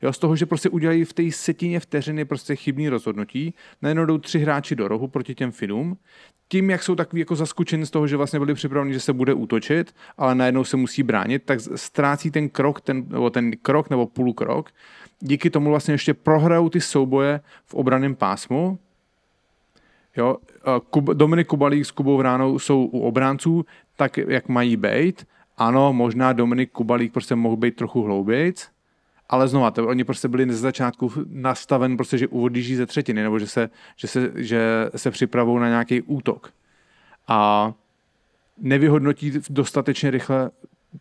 jo, 0.06 0.14
z 0.14 0.20
toho, 0.20 0.36
že 0.36 0.46
prostě 0.46 0.70
udělají 0.70 1.04
v 1.06 1.14
té 1.14 1.32
setině 1.32 1.80
vteřiny 1.80 2.26
prostě 2.26 2.56
chybný 2.56 2.90
rozhodnutí, 2.90 3.54
najednou 3.82 4.06
jdou 4.06 4.18
tři 4.18 4.40
hráči 4.40 4.76
do 4.76 4.88
rohu 4.88 5.08
proti 5.08 5.36
těm 5.36 5.52
Finům, 5.52 5.98
tím, 6.48 6.70
jak 6.70 6.84
jsou 6.84 6.96
takový 6.96 7.20
jako 7.20 7.36
zaskučeni 7.36 7.86
z 7.86 7.92
toho, 7.92 8.08
že 8.08 8.18
vlastně 8.18 8.40
byli 8.40 8.54
připraveni, 8.54 8.94
že 8.94 9.00
se 9.00 9.14
bude 9.14 9.34
útočit, 9.34 9.96
ale 10.18 10.36
najednou 10.36 10.64
se 10.64 10.78
musí 10.78 11.04
bránit, 11.04 11.44
tak 11.46 11.60
ztrácí 11.76 12.32
ten 12.32 12.50
krok, 12.50 12.82
ten, 12.82 13.06
nebo 13.10 13.30
ten 13.30 13.52
krok 13.52 13.90
nebo 13.90 14.08
půl 14.08 14.34
krok 14.34 14.70
díky 15.20 15.50
tomu 15.50 15.70
vlastně 15.70 15.94
ještě 15.94 16.14
prohrajou 16.14 16.70
ty 16.70 16.82
souboje 16.82 17.42
v 17.66 17.74
obraném 17.74 18.16
pásmu. 18.16 18.80
Jo, 20.18 20.38
Kub, 20.90 21.06
Dominik 21.06 21.48
Kubalík 21.48 21.86
s 21.86 21.92
Kubou 21.92 22.18
Vránou 22.18 22.60
jsou 22.60 22.86
u 22.86 23.00
obránců 23.00 23.66
tak, 23.96 24.18
jak 24.18 24.50
mají 24.50 24.78
být. 24.78 25.28
Ano, 25.58 25.94
možná 25.94 26.34
Dominik 26.34 26.72
Kubalík 26.72 27.14
prostě 27.14 27.36
mohl 27.36 27.56
být 27.56 27.76
trochu 27.76 28.04
hloubějc, 28.04 28.70
ale 29.30 29.48
znova, 29.48 29.72
to, 29.72 29.88
oni 29.88 30.04
prostě 30.04 30.28
byli 30.28 30.54
ze 30.54 30.60
začátku 30.60 31.12
nastaven, 31.28 31.98
prostě, 31.98 32.18
že 32.18 32.28
uvodíží 32.28 32.76
ze 32.76 32.86
třetiny, 32.86 33.24
nebo 33.24 33.40
že 33.40 33.48
se, 33.48 33.70
že 33.96 34.08
se, 34.08 34.32
že 34.36 34.90
se 34.96 35.12
připravují 35.12 35.62
na 35.62 35.68
nějaký 35.68 36.02
útok. 36.02 36.54
A 37.28 37.74
nevyhodnotí 38.58 39.34
dostatečně 39.50 40.12
rychle 40.12 40.52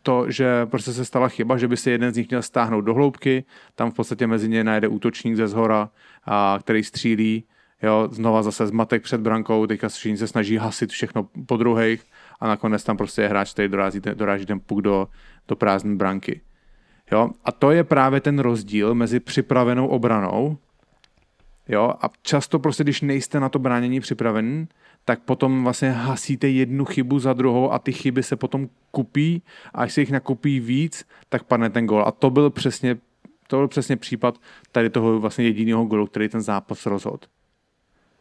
to, 0.01 0.31
že 0.31 0.65
prostě 0.65 0.93
se 0.93 1.05
stala 1.05 1.27
chyba, 1.27 1.57
že 1.57 1.67
by 1.67 1.77
se 1.77 1.91
jeden 1.91 2.13
z 2.13 2.17
nich 2.17 2.29
měl 2.29 2.41
stáhnout 2.41 2.81
do 2.81 2.93
hloubky, 2.93 3.43
tam 3.75 3.91
v 3.91 3.93
podstatě 3.93 4.27
mezi 4.27 4.49
ně 4.49 4.63
najde 4.63 4.87
útočník 4.87 5.35
ze 5.35 5.47
zhora, 5.47 5.89
a, 6.25 6.57
který 6.61 6.83
střílí, 6.83 7.43
jo, 7.83 8.09
znova 8.11 8.43
zase 8.43 8.67
zmatek 8.67 9.03
před 9.03 9.21
brankou, 9.21 9.67
teďka 9.67 9.89
všichni 9.89 10.17
se 10.17 10.27
snaží 10.27 10.57
hasit 10.57 10.89
všechno 10.89 11.29
po 11.45 11.57
druhých 11.57 12.03
a 12.39 12.47
nakonec 12.47 12.83
tam 12.83 12.97
prostě 12.97 13.21
je 13.21 13.27
hráč, 13.27 13.53
který 13.53 13.67
doráží, 13.67 13.99
doráží 14.13 14.45
ten 14.45 14.59
puk 14.59 14.81
do, 14.81 15.07
do 15.47 15.55
prázdné 15.55 15.95
branky. 15.95 16.41
Jo? 17.11 17.29
A 17.45 17.51
to 17.51 17.71
je 17.71 17.83
právě 17.83 18.21
ten 18.21 18.39
rozdíl 18.39 18.95
mezi 18.95 19.19
připravenou 19.19 19.87
obranou 19.87 20.57
jo? 21.67 21.93
a 22.01 22.09
často 22.21 22.59
prostě, 22.59 22.83
když 22.83 23.01
nejste 23.01 23.39
na 23.39 23.49
to 23.49 23.59
bránění 23.59 23.99
připravený, 23.99 24.67
tak 25.05 25.19
potom 25.19 25.63
vlastně 25.63 25.91
hasíte 25.91 26.49
jednu 26.49 26.85
chybu 26.85 27.19
za 27.19 27.33
druhou 27.33 27.71
a 27.71 27.79
ty 27.79 27.91
chyby 27.91 28.23
se 28.23 28.35
potom 28.35 28.69
kupí 28.91 29.43
a 29.73 29.81
až 29.81 29.93
se 29.93 30.01
jich 30.01 30.11
nakupí 30.11 30.59
víc, 30.59 31.05
tak 31.29 31.43
padne 31.43 31.69
ten 31.69 31.85
gol. 31.85 32.03
A 32.07 32.11
to 32.11 32.29
byl 32.29 32.49
přesně, 32.49 32.97
to 33.47 33.57
byl 33.57 33.67
přesně 33.67 33.97
případ 33.97 34.37
tady 34.71 34.89
toho 34.89 35.19
vlastně 35.19 35.45
jediného 35.45 35.85
golu, 35.85 36.07
který 36.07 36.29
ten 36.29 36.41
zápas 36.41 36.85
rozhodl. 36.85 37.27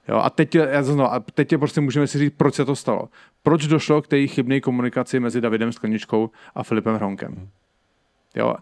Jo, 0.09 0.17
a 0.17 0.31
teď, 0.31 0.55
já 0.55 0.83
znovu, 0.83 1.13
a 1.13 1.21
teď 1.21 1.53
je 1.53 1.59
prostě 1.59 1.81
můžeme 1.81 2.07
si 2.07 2.19
říct, 2.19 2.35
proč 2.37 2.55
se 2.55 2.65
to 2.65 2.77
stalo. 2.77 3.09
Proč 3.43 3.67
došlo 3.67 4.03
k 4.03 4.07
té 4.07 4.27
chybné 4.27 4.61
komunikaci 4.61 5.21
mezi 5.21 5.41
Davidem 5.41 5.73
Skleničkou 5.73 6.31
a 6.55 6.63
Filipem 6.63 6.95
Hronkem. 6.95 7.49
Jo. 8.35 8.55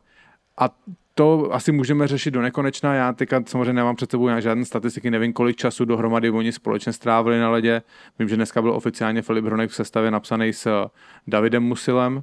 A 0.59 0.71
to 1.15 1.55
asi 1.55 1.73
můžeme 1.73 2.09
řešit 2.09 2.31
do 2.31 2.43
nekonečna. 2.43 2.95
Já 2.95 3.13
teďka 3.13 3.43
samozřejmě 3.47 3.73
nemám 3.73 3.97
před 3.97 4.11
sebou 4.11 4.41
žádné 4.41 4.65
statistiky, 4.65 5.11
nevím, 5.11 5.33
kolik 5.33 5.57
času 5.57 5.85
dohromady 5.85 6.31
oni 6.31 6.53
společně 6.53 6.93
strávili 6.93 7.41
na 7.41 7.51
ledě. 7.51 7.83
Vím, 8.19 8.29
že 8.29 8.37
dneska 8.37 8.63
byl 8.63 8.71
oficiálně 8.73 9.23
Filip 9.23 9.45
Hronek 9.45 9.71
v 9.71 9.75
sestavě 9.75 10.11
napsaný 10.11 10.53
s 10.53 10.87
Davidem 11.27 11.63
Musilem. 11.63 12.23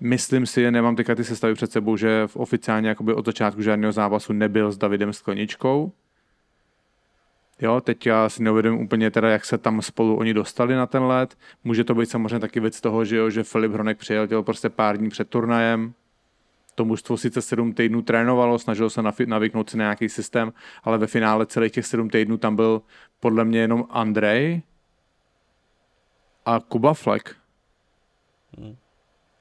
Myslím 0.00 0.46
si, 0.46 0.70
nemám 0.70 0.96
teďka 0.96 1.14
ty 1.14 1.24
sestavy 1.24 1.54
před 1.54 1.72
sebou, 1.72 1.96
že 1.96 2.26
v 2.26 2.36
oficiálně 2.36 2.88
jakoby 2.88 3.14
od 3.14 3.26
začátku 3.26 3.62
žádného 3.62 3.92
zápasu 3.92 4.32
nebyl 4.32 4.72
s 4.72 4.78
Davidem 4.78 5.12
Skleničkou. 5.12 5.92
Jo, 7.60 7.80
teď 7.80 8.06
já 8.06 8.28
si 8.28 8.42
neuvědomím 8.42 8.80
úplně 8.80 9.10
teda, 9.10 9.30
jak 9.30 9.44
se 9.44 9.58
tam 9.58 9.82
spolu 9.82 10.16
oni 10.16 10.34
dostali 10.34 10.74
na 10.74 10.86
ten 10.86 11.02
let. 11.02 11.38
Může 11.64 11.84
to 11.84 11.94
být 11.94 12.10
samozřejmě 12.10 12.38
taky 12.38 12.60
věc 12.60 12.80
toho, 12.80 13.04
že, 13.04 13.16
jo, 13.16 13.30
že 13.30 13.42
Filip 13.42 13.72
Hronek 13.72 13.98
přijel 13.98 14.42
prostě 14.42 14.68
pár 14.68 14.96
dní 14.96 15.08
před 15.08 15.28
turnajem, 15.28 15.94
to 16.74 16.84
mužstvo 16.84 17.16
sice 17.16 17.42
sedm 17.42 17.72
týdnů 17.72 18.02
trénovalo, 18.02 18.58
snažilo 18.58 18.90
se 18.90 19.02
navyknout 19.26 19.70
si 19.70 19.76
na 19.76 19.84
nějaký 19.84 20.08
systém, 20.08 20.52
ale 20.82 20.98
ve 20.98 21.06
finále 21.06 21.46
celých 21.46 21.72
těch 21.72 21.86
sedm 21.86 22.10
týdnů 22.10 22.36
tam 22.36 22.56
byl 22.56 22.82
podle 23.20 23.44
mě 23.44 23.60
jenom 23.60 23.86
Andrej 23.90 24.62
a 26.46 26.60
Kuba 26.60 26.94
Fleck. 26.94 27.36
Hmm. 28.58 28.76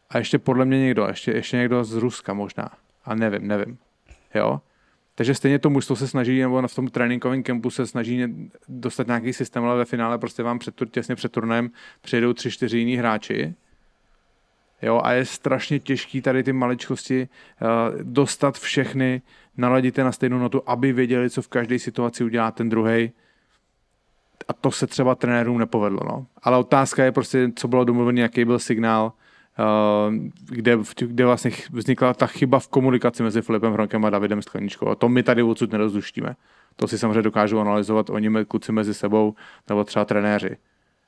A 0.09 0.17
ještě 0.17 0.39
podle 0.39 0.65
mě 0.65 0.79
někdo, 0.79 1.07
ještě, 1.07 1.31
ještě 1.31 1.57
někdo 1.57 1.83
z 1.83 1.93
Ruska 1.93 2.33
možná. 2.33 2.69
A 3.05 3.15
nevím, 3.15 3.47
nevím. 3.47 3.77
Jo? 4.35 4.61
Takže 5.15 5.35
stejně 5.35 5.59
to 5.59 5.69
mužstvo 5.69 5.95
se 5.95 6.07
snaží, 6.07 6.41
nebo 6.41 6.67
v 6.67 6.75
tom 6.75 6.87
tréninkovém 6.87 7.43
kempu 7.43 7.69
se 7.69 7.87
snaží 7.87 8.25
dostat 8.67 9.07
nějaký 9.07 9.33
systém, 9.33 9.63
ale 9.63 9.77
ve 9.77 9.85
finále 9.85 10.17
prostě 10.17 10.43
vám 10.43 10.59
před, 10.59 10.75
těsně 10.91 11.15
před 11.15 11.31
turnajem 11.31 11.71
přijedou 12.01 12.33
tři, 12.33 12.51
čtyři 12.51 12.77
jiní 12.77 12.95
hráči 12.95 13.55
Jo, 14.81 15.01
a 15.03 15.11
je 15.11 15.25
strašně 15.25 15.79
těžký 15.79 16.21
tady 16.21 16.43
ty 16.43 16.53
maličkosti 16.53 17.27
uh, 17.61 18.01
dostat 18.01 18.59
všechny, 18.59 19.21
naladit 19.57 19.97
je 19.97 20.03
na 20.03 20.11
stejnou 20.11 20.37
notu, 20.37 20.61
aby 20.65 20.93
věděli, 20.93 21.29
co 21.29 21.41
v 21.41 21.47
každé 21.47 21.79
situaci 21.79 22.23
udělá 22.23 22.51
ten 22.51 22.69
druhý. 22.69 23.11
A 24.47 24.53
to 24.53 24.71
se 24.71 24.87
třeba 24.87 25.15
trenérům 25.15 25.57
nepovedlo. 25.57 25.99
No. 26.05 26.25
Ale 26.43 26.57
otázka 26.57 27.03
je 27.03 27.11
prostě, 27.11 27.51
co 27.55 27.67
bylo 27.67 27.83
domluvené, 27.83 28.21
jaký 28.21 28.45
byl 28.45 28.59
signál, 28.59 29.13
uh, 29.59 30.15
kde, 30.45 30.77
kde 30.99 31.25
vlastně 31.25 31.51
vznikla 31.71 32.13
ta 32.13 32.27
chyba 32.27 32.59
v 32.59 32.67
komunikaci 32.67 33.23
mezi 33.23 33.41
Filipem 33.41 33.73
Hronkem 33.73 34.05
a 34.05 34.09
Davidem 34.09 34.41
Skleničkou. 34.41 34.87
A 34.87 34.95
to 34.95 35.09
my 35.09 35.23
tady 35.23 35.43
odsud 35.43 35.71
nerozluštíme. 35.71 36.35
To 36.75 36.87
si 36.87 36.97
samozřejmě 36.97 37.21
dokážou 37.21 37.59
analyzovat 37.59 38.09
oni 38.09 38.45
kluci 38.45 38.71
mezi 38.71 38.93
sebou, 38.93 39.35
nebo 39.69 39.83
třeba 39.83 40.05
trenéři. 40.05 40.57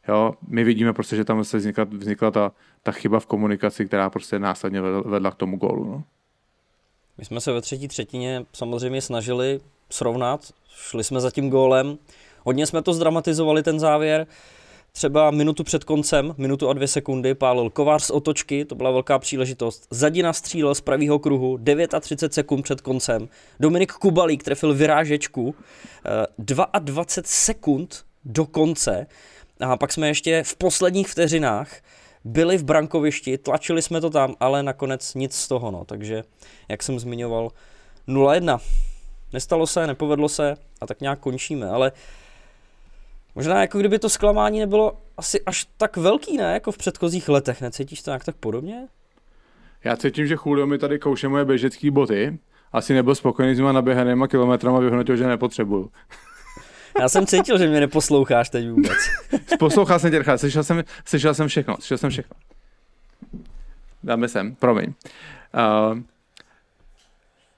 Jo, 0.07 0.33
my 0.47 0.63
vidíme 0.63 0.93
prostě, 0.93 1.15
že 1.15 1.25
tam 1.25 1.43
se 1.43 1.57
vznikla, 1.57 1.83
vznikla 1.83 2.31
ta, 2.31 2.51
ta 2.83 2.91
chyba 2.91 3.19
v 3.19 3.25
komunikaci, 3.25 3.85
která 3.85 4.09
prostě 4.09 4.39
následně 4.39 4.81
vedla 4.81 5.31
k 5.31 5.35
tomu 5.35 5.57
gólu. 5.57 5.83
No. 5.85 6.03
My 7.17 7.25
jsme 7.25 7.41
se 7.41 7.51
ve 7.51 7.61
třetí 7.61 7.87
třetině 7.87 8.45
samozřejmě 8.53 9.01
snažili 9.01 9.59
srovnat, 9.89 10.53
šli 10.75 11.03
jsme 11.03 11.21
za 11.21 11.31
tím 11.31 11.49
gólem, 11.49 11.97
hodně 12.43 12.67
jsme 12.67 12.81
to 12.81 12.93
zdramatizovali 12.93 13.63
ten 13.63 13.79
závěr, 13.79 14.27
třeba 14.91 15.31
minutu 15.31 15.63
před 15.63 15.83
koncem, 15.83 16.35
minutu 16.37 16.69
a 16.69 16.73
dvě 16.73 16.87
sekundy, 16.87 17.35
pálil 17.35 17.69
Kovář 17.69 18.03
z 18.03 18.09
otočky, 18.09 18.65
to 18.65 18.75
byla 18.75 18.91
velká 18.91 19.19
příležitost. 19.19 19.87
Zadina 19.89 20.33
střílel 20.33 20.75
z 20.75 20.81
pravého 20.81 21.19
kruhu, 21.19 21.59
39 21.99 22.33
sekund 22.33 22.61
před 22.61 22.81
koncem. 22.81 23.29
Dominik 23.59 23.91
Kubalík 23.91 24.43
trefil 24.43 24.73
vyrážečku, 24.73 25.55
22 26.37 27.03
eh, 27.03 27.21
sekund 27.25 28.05
do 28.25 28.45
konce. 28.45 29.07
A 29.67 29.77
pak 29.77 29.93
jsme 29.93 30.07
ještě 30.07 30.43
v 30.43 30.55
posledních 30.55 31.07
vteřinách 31.07 31.81
byli 32.23 32.57
v 32.57 32.63
brankovišti, 32.63 33.37
tlačili 33.37 33.81
jsme 33.81 34.01
to 34.01 34.09
tam, 34.09 34.35
ale 34.39 34.63
nakonec 34.63 35.13
nic 35.13 35.35
z 35.35 35.47
toho, 35.47 35.71
no. 35.71 35.85
Takže, 35.85 36.23
jak 36.69 36.83
jsem 36.83 36.99
zmiňoval, 36.99 37.51
0-1. 38.07 38.59
Nestalo 39.33 39.67
se, 39.67 39.87
nepovedlo 39.87 40.29
se 40.29 40.55
a 40.81 40.87
tak 40.87 41.01
nějak 41.01 41.19
končíme, 41.19 41.69
ale 41.69 41.91
Možná 43.35 43.61
jako 43.61 43.79
kdyby 43.79 43.99
to 43.99 44.09
zklamání 44.09 44.59
nebylo 44.59 44.93
asi 45.17 45.41
až 45.41 45.67
tak 45.77 45.97
velký, 45.97 46.37
ne? 46.37 46.53
Jako 46.53 46.71
v 46.71 46.77
předchozích 46.77 47.29
letech. 47.29 47.61
Necítíš 47.61 48.01
to 48.01 48.11
nějak 48.11 48.23
tak 48.23 48.35
podobně? 48.35 48.87
Já 49.83 49.97
cítím, 49.97 50.27
že 50.27 50.35
Julio 50.45 50.67
mi 50.67 50.77
tady 50.77 50.99
kouše 50.99 51.27
moje 51.27 51.45
běžecké 51.45 51.91
boty. 51.91 52.39
Asi 52.71 52.93
nebyl 52.93 53.15
spokojený 53.15 53.55
s 53.55 53.57
těma 53.57 53.71
naběhanýma 53.71 54.27
kilometrama, 54.27 54.79
vyhodnotil, 54.79 55.17
že 55.17 55.27
nepotřebuju. 55.27 55.91
Já 56.99 57.09
jsem 57.09 57.25
cítil, 57.25 57.57
že 57.57 57.67
mě 57.67 57.79
neposloucháš 57.79 58.49
teď 58.49 58.69
vůbec. 58.69 58.97
Poslouchal 59.59 59.99
jsem 59.99 60.11
tě, 60.11 60.23
slyšel 60.35 60.63
jsem, 60.63 60.83
slyšel 61.05 61.33
jsem 61.33 61.47
všechno, 61.47 61.75
slyšel 61.75 61.97
jsem 61.97 62.09
všechno. 62.09 62.35
Dáme 64.03 64.27
sem, 64.27 64.55
promiň. 64.55 64.93
Uh, 65.93 65.99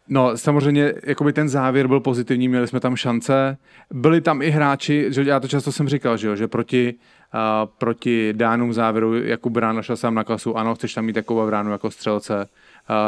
No, 0.08 0.38
samozřejmě, 0.38 0.94
jakoby 1.04 1.34
ten 1.34 1.50
závěr 1.50 1.88
byl 1.88 2.00
pozitivní, 2.00 2.48
měli 2.48 2.68
jsme 2.68 2.80
tam 2.80 2.96
šance. 2.96 3.58
Byli 3.92 4.22
tam 4.22 4.42
i 4.42 4.50
hráči, 4.50 5.06
že 5.10 5.24
já 5.24 5.40
to 5.40 5.48
často 5.48 5.72
jsem 5.72 5.90
říkal, 5.90 6.18
že, 6.18 6.28
jo, 6.28 6.36
že 6.36 6.48
proti, 6.48 6.94
uh, 6.94 7.00
proti 7.78 8.34
Dánům 8.34 8.74
závěru 8.74 9.16
Jakub 9.16 9.54
Brána 9.54 9.82
šel 9.82 9.98
sám 9.98 10.16
na 10.16 10.24
klasu, 10.24 10.58
ano, 10.58 10.76
chceš 10.76 10.94
tam 10.94 11.06
mít 11.06 11.14
takovou 11.14 11.46
bránu 11.46 11.72
jako 11.72 11.92
střelce. 11.92 12.50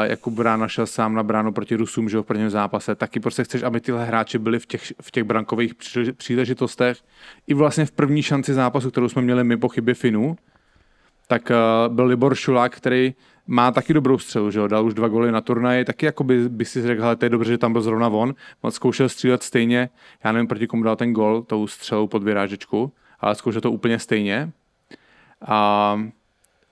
Jakub 0.04 0.34
Brána 0.34 0.68
šel 0.68 0.86
sám 0.86 1.14
na 1.14 1.24
bránu 1.24 1.52
proti 1.52 1.76
Rusům, 1.76 2.10
že 2.10 2.18
v 2.18 2.24
prvním 2.24 2.50
zápase. 2.50 2.96
Taky 2.96 3.20
prostě 3.20 3.44
chceš, 3.44 3.64
aby 3.64 3.82
tyhle 3.82 4.06
hráči 4.06 4.38
byli 4.38 4.60
v 4.60 4.66
těch, 4.66 4.94
v 5.02 5.12
těch 5.12 5.24
brankových 5.24 5.74
příležitostech. 6.18 6.98
I 7.48 7.54
vlastně 7.54 7.86
v 7.86 7.92
první 7.92 8.24
šanci 8.24 8.54
zápasu, 8.54 8.92
kterou 8.92 9.10
jsme 9.10 9.22
měli 9.22 9.44
my 9.44 9.58
po 9.58 9.70
chybě 9.70 9.94
Finů, 9.94 10.36
tak 11.28 11.52
byl 11.88 12.06
Libor 12.06 12.36
Šulák, 12.36 12.76
který 12.76 13.14
má 13.48 13.72
taky 13.72 13.94
dobrou 13.94 14.18
střelu, 14.18 14.52
že 14.52 14.60
jo, 14.60 14.68
dal 14.68 14.86
už 14.86 14.94
dva 14.94 15.08
goly 15.08 15.32
na 15.32 15.42
turnaji, 15.42 15.86
taky 15.86 16.06
jako 16.06 16.24
by, 16.24 16.50
by 16.50 16.66
si 16.66 16.82
řekl, 16.82 17.16
to 17.16 17.26
je 17.26 17.30
dobře, 17.30 17.52
že 17.52 17.58
tam 17.58 17.72
byl 17.72 17.82
zrovna 17.82 18.08
on, 18.08 18.36
on 18.62 18.72
zkoušel 18.72 19.10
střílet 19.10 19.44
stejně, 19.44 19.90
já 20.24 20.32
nevím, 20.32 20.48
proti 20.48 20.68
komu 20.68 20.84
dal 20.84 20.96
ten 20.96 21.14
gol, 21.14 21.42
tou 21.42 21.68
střelou 21.68 22.08
pod 22.08 22.24
vyrážečku, 22.24 22.92
ale 23.20 23.36
zkoušel 23.36 23.62
to 23.62 23.72
úplně 23.72 24.00
stejně. 24.00 24.52
A 25.48 26.02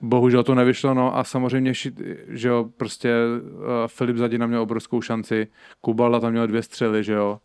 bohužel 0.01 0.43
to 0.43 0.55
nevyšlo, 0.55 0.93
no 0.93 1.17
a 1.17 1.23
samozřejmě, 1.23 1.73
že 2.27 2.47
jo, 2.47 2.69
prostě 2.77 3.13
uh, 3.13 3.51
Filip 3.87 4.17
Zadina 4.17 4.47
měl 4.47 4.61
obrovskou 4.61 5.01
šanci, 5.01 5.47
Kubala 5.81 6.19
tam 6.19 6.31
měl 6.31 6.47
dvě 6.47 6.63
střely, 6.63 7.03
že 7.03 7.13
jo, 7.13 7.39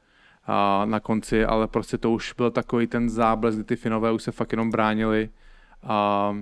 a 0.46 0.84
na 0.84 1.00
konci, 1.00 1.44
ale 1.44 1.68
prostě 1.68 1.98
to 1.98 2.10
už 2.10 2.32
byl 2.32 2.50
takový 2.50 2.86
ten 2.86 3.10
záblesk, 3.10 3.58
kdy 3.58 3.64
ty 3.64 3.76
Finové 3.76 4.12
už 4.12 4.22
se 4.22 4.32
fakt 4.32 4.52
jenom 4.52 4.70
bránili 4.70 5.30
a 5.82 6.36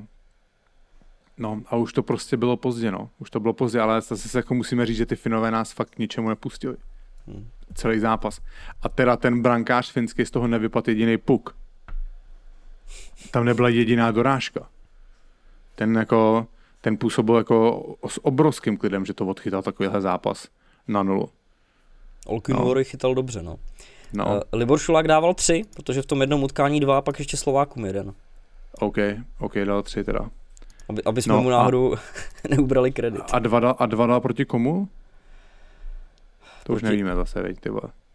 No 1.39 1.63
a 1.67 1.77
už 1.77 1.93
to 1.93 2.03
prostě 2.03 2.37
bylo 2.37 2.57
pozdě, 2.57 2.91
no. 2.91 3.11
Už 3.19 3.31
to 3.31 3.41
bylo 3.41 3.53
pozdě, 3.53 3.81
ale 3.81 4.01
zase 4.01 4.29
se 4.29 4.39
jako 4.39 4.55
musíme 4.55 4.87
říct, 4.87 4.97
že 4.97 5.07
ty 5.07 5.17
Finové 5.17 5.51
nás 5.51 5.73
fakt 5.73 5.91
k 5.91 5.99
ničemu 5.99 6.29
nepustili. 6.29 6.77
Hmm. 7.27 7.49
Celý 7.75 7.99
zápas. 7.99 8.41
A 8.83 8.89
teda 8.89 9.17
ten 9.17 9.43
brankář 9.43 9.93
finský 9.93 10.27
z 10.27 10.31
toho 10.31 10.47
nevypadl 10.49 10.91
jediný 10.91 11.19
puk. 11.19 11.57
Tam 13.31 13.45
nebyla 13.45 13.69
jediná 13.69 14.11
dorážka. 14.11 14.69
Ten 15.75 15.97
jako, 15.97 16.47
ten 16.81 16.97
působil 16.97 17.37
jako 17.37 17.85
s 18.09 18.25
obrovským 18.25 18.77
klidem, 18.77 19.07
že 19.07 19.15
to 19.15 19.27
odchytal 19.27 19.63
takovýhle 19.63 20.01
zápas 20.01 20.49
na 20.89 21.03
nulu. 21.03 21.29
Olkinuory 22.27 22.81
no. 22.81 22.85
chytal 22.85 23.15
dobře, 23.15 23.43
no. 23.43 23.57
no. 24.13 24.27
Uh, 24.27 24.41
Libor 24.53 24.79
Šulák 24.79 25.09
dával 25.09 25.35
tři, 25.35 25.63
protože 25.75 26.03
v 26.03 26.07
tom 26.07 26.21
jednom 26.21 26.43
utkání 26.43 26.81
dva, 26.81 26.99
a 26.99 27.03
pak 27.03 27.19
ještě 27.19 27.37
Slovákům 27.37 27.85
jeden. 27.85 28.15
OK, 28.81 28.97
OK, 29.39 29.55
dal 29.65 29.83
tři 29.83 30.05
teda. 30.05 30.31
Aby, 30.89 31.03
aby 31.05 31.23
jsme 31.23 31.35
no, 31.35 31.43
mu 31.43 31.51
náhodou 31.51 31.95
a, 31.95 31.99
neubrali 32.51 32.93
kredit. 32.93 33.23
A 33.33 33.39
dva, 33.39 33.61
dal, 33.61 33.77
a 33.79 33.87
dva 33.87 34.07
dal 34.07 34.21
proti 34.21 34.45
komu? 34.45 34.89
To 36.63 36.73
proti, 36.73 36.77
už 36.77 36.83
nevíme 36.83 37.15
zase, 37.15 37.43
veď, 37.43 37.61
ty 37.61 37.71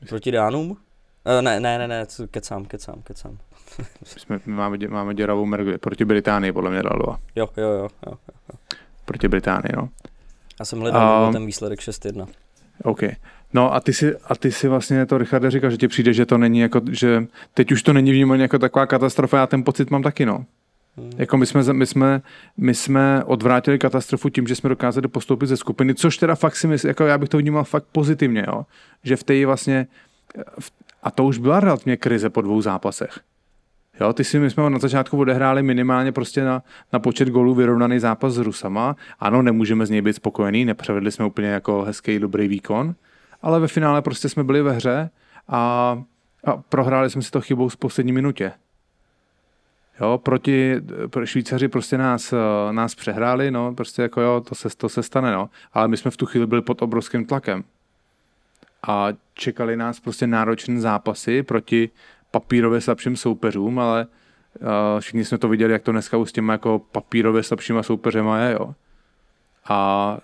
Proti 0.10 0.32
Dánům? 0.32 0.72
Uh, 0.72 1.42
ne, 1.42 1.60
ne, 1.60 1.78
ne, 1.78 1.88
ne, 1.88 2.06
kecám, 2.32 2.66
kecám, 2.66 3.02
kecám. 3.02 3.38
My, 3.80 3.86
jsme, 4.06 4.40
my 4.46 4.54
máme, 4.54 4.78
dě, 4.78 4.88
máme 4.88 5.14
děravou 5.14 5.46
mergu, 5.46 5.72
proti 5.80 6.06
Británii 6.06 6.52
podle 6.52 6.70
mě 6.70 6.84
dal 6.84 7.00
dva. 7.04 7.20
Jo, 7.36 7.50
jo, 7.58 7.70
jo, 7.70 7.90
jo, 8.08 8.14
jo. 8.52 8.58
Proti 9.06 9.28
Británii, 9.28 9.72
no. 9.76 9.90
Já 10.60 10.66
jsem 10.66 10.80
hledal 10.80 11.26
um, 11.28 11.34
ten 11.34 11.46
výsledek 11.46 11.80
6-1. 11.80 12.28
OK. 12.84 13.04
No 13.54 13.74
a 13.74 13.80
ty 13.80 13.94
si, 13.94 14.16
a 14.18 14.36
ty 14.36 14.52
si 14.52 14.68
vlastně 14.68 15.06
to, 15.06 15.18
Richarde, 15.18 15.52
říkal, 15.52 15.70
že 15.70 15.78
ti 15.78 15.88
přijde, 15.88 16.14
že 16.14 16.26
to 16.26 16.38
není 16.38 16.60
jako, 16.60 16.82
že 16.92 17.26
teď 17.54 17.72
už 17.72 17.84
to 17.84 17.94
není 17.94 18.12
vnímané 18.12 18.42
jako 18.42 18.60
taková 18.60 18.86
katastrofa, 18.86 19.38
já 19.38 19.48
ten 19.48 19.64
pocit 19.64 19.92
mám 19.92 20.04
taky, 20.04 20.26
no. 20.26 20.46
Hmm. 20.98 21.12
Jako 21.18 21.38
my 21.38 21.46
jsme, 21.46 21.74
my, 21.74 21.86
jsme, 21.86 22.22
my 22.58 22.74
jsme 22.74 23.24
odvrátili 23.24 23.80
katastrofu 23.80 24.30
tím, 24.30 24.48
že 24.48 24.56
jsme 24.56 24.70
dokázali 24.70 25.08
postoupit 25.08 25.48
ze 25.48 25.58
skupiny, 25.58 25.96
což 25.96 26.18
teda 26.18 26.36
fakt 26.36 26.56
si 26.56 26.68
myslím, 26.68 26.88
jako 26.88 27.06
já 27.06 27.18
bych 27.18 27.30
to 27.30 27.38
vnímal 27.38 27.64
fakt 27.64 27.86
pozitivně, 27.92 28.46
jo? 28.48 28.66
že 29.04 29.16
v 29.16 29.24
té 29.24 29.46
vlastně, 29.46 29.88
a 31.04 31.12
to 31.12 31.26
už 31.26 31.38
byla 31.38 31.60
relativně 31.60 31.98
krize 31.98 32.30
po 32.30 32.42
dvou 32.42 32.62
zápasech. 32.62 33.20
Jo, 34.02 34.14
ty 34.14 34.24
si 34.24 34.40
my 34.40 34.50
jsme 34.50 34.70
na 34.70 34.80
začátku 34.80 35.18
odehráli 35.18 35.64
minimálně 35.64 36.12
prostě 36.12 36.44
na, 36.44 36.64
na 36.94 37.00
počet 37.00 37.30
gólů 37.30 37.56
vyrovnaný 37.56 38.00
zápas 38.00 38.34
s 38.34 38.38
Rusama. 38.38 38.96
Ano, 39.20 39.42
nemůžeme 39.42 39.86
z 39.86 39.90
něj 39.90 40.02
být 40.02 40.14
spokojený, 40.14 40.66
nepřevedli 40.66 41.12
jsme 41.12 41.26
úplně 41.26 41.48
jako 41.48 41.82
hezký, 41.82 42.20
dobrý 42.20 42.48
výkon, 42.48 42.96
ale 43.42 43.60
ve 43.60 43.68
finále 43.68 44.02
prostě 44.02 44.30
jsme 44.30 44.44
byli 44.44 44.62
ve 44.62 44.72
hře 44.72 45.10
a, 45.48 45.58
a 46.46 46.58
prohráli 46.58 47.10
jsme 47.10 47.22
si 47.22 47.32
to 47.32 47.42
chybou 47.42 47.70
z 47.70 47.76
poslední 47.76 48.12
minutě. 48.12 48.52
Jo, 50.02 50.20
proti 50.24 50.82
Švýcaři 51.24 51.68
prostě 51.68 51.98
nás, 51.98 52.34
nás 52.72 52.96
přehráli, 52.96 53.52
no, 53.52 53.74
prostě 53.74 54.02
jako 54.02 54.22
jo, 54.22 54.42
to 54.42 54.56
se, 54.56 54.70
to 54.78 54.90
se 54.90 55.04
stane, 55.04 55.32
no. 55.32 55.50
Ale 55.74 55.88
my 55.88 55.98
jsme 55.98 56.12
v 56.12 56.18
tu 56.18 56.26
chvíli 56.26 56.48
byli 56.48 56.62
pod 56.62 56.82
obrovským 56.82 57.26
tlakem. 57.26 57.64
A 58.88 59.08
čekali 59.34 59.78
nás 59.78 60.00
prostě 60.00 60.28
náročné 60.28 60.80
zápasy 60.80 61.44
proti 61.44 61.90
papírově 62.34 62.82
slabším 62.82 63.16
soupeřům, 63.16 63.80
ale 63.80 64.08
uh, 64.62 64.68
všichni 65.00 65.26
jsme 65.26 65.38
to 65.38 65.50
viděli, 65.50 65.74
jak 65.74 65.84
to 65.84 65.92
dneska 65.92 66.18
už 66.18 66.30
s 66.30 66.34
těma 66.34 66.54
jako 66.54 66.80
papírově 66.92 67.44
slabšíma 67.44 67.84
soupeřema 67.84 68.40
je, 68.40 68.54
jo. 68.54 68.76
A 69.70 70.18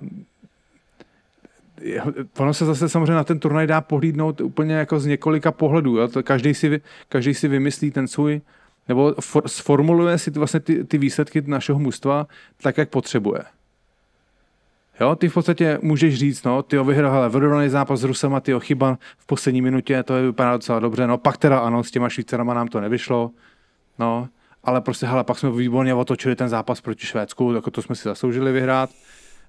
ono 2.37 2.53
se 2.53 2.65
zase 2.65 2.89
samozřejmě 2.89 3.13
na 3.13 3.23
ten 3.23 3.39
turnaj 3.39 3.67
dá 3.67 3.81
pohlídnout 3.81 4.41
úplně 4.41 4.73
jako 4.73 4.99
z 4.99 5.05
několika 5.05 5.51
pohledů. 5.51 5.97
Jo? 5.97 6.09
Každý, 6.23 6.53
si, 6.53 6.81
každý 7.09 7.33
si 7.33 7.47
vymyslí 7.47 7.91
ten 7.91 8.07
svůj 8.07 8.41
nebo 8.87 9.15
for, 9.19 9.47
sformuluje 9.47 10.17
si 10.17 10.31
vlastně 10.31 10.59
ty, 10.59 10.83
ty 10.83 10.97
výsledky 10.97 11.41
našeho 11.41 11.79
mužstva 11.79 12.27
tak, 12.61 12.77
jak 12.77 12.89
potřebuje. 12.89 13.41
Jo, 14.99 15.15
ty 15.15 15.29
v 15.29 15.33
podstatě 15.33 15.79
můžeš 15.81 16.15
říct, 16.15 16.43
no, 16.43 16.63
ty 16.63 16.77
vyhrál 16.77 17.11
hele, 17.11 17.29
vyrovnaný 17.29 17.69
zápas 17.69 17.99
s 17.99 18.03
Rusama, 18.03 18.39
ty 18.39 18.53
chyba 18.59 18.97
v 19.17 19.25
poslední 19.25 19.61
minutě, 19.61 20.03
to 20.03 20.15
je 20.15 20.23
vypadá 20.23 20.51
docela 20.51 20.79
dobře, 20.79 21.07
no, 21.07 21.17
pak 21.17 21.37
teda 21.37 21.59
ano, 21.59 21.83
s 21.83 21.91
těma 21.91 22.09
Švýcarama 22.09 22.53
nám 22.53 22.67
to 22.67 22.81
nevyšlo, 22.81 23.31
no, 23.99 24.27
ale 24.63 24.81
prostě, 24.81 25.05
hele, 25.05 25.23
pak 25.23 25.39
jsme 25.39 25.51
výborně 25.51 25.93
otočili 25.93 26.35
ten 26.35 26.49
zápas 26.49 26.81
proti 26.81 27.05
Švédsku, 27.05 27.53
jako 27.53 27.71
to 27.71 27.81
jsme 27.81 27.95
si 27.95 28.03
zasloužili 28.03 28.51
vyhrát. 28.51 28.89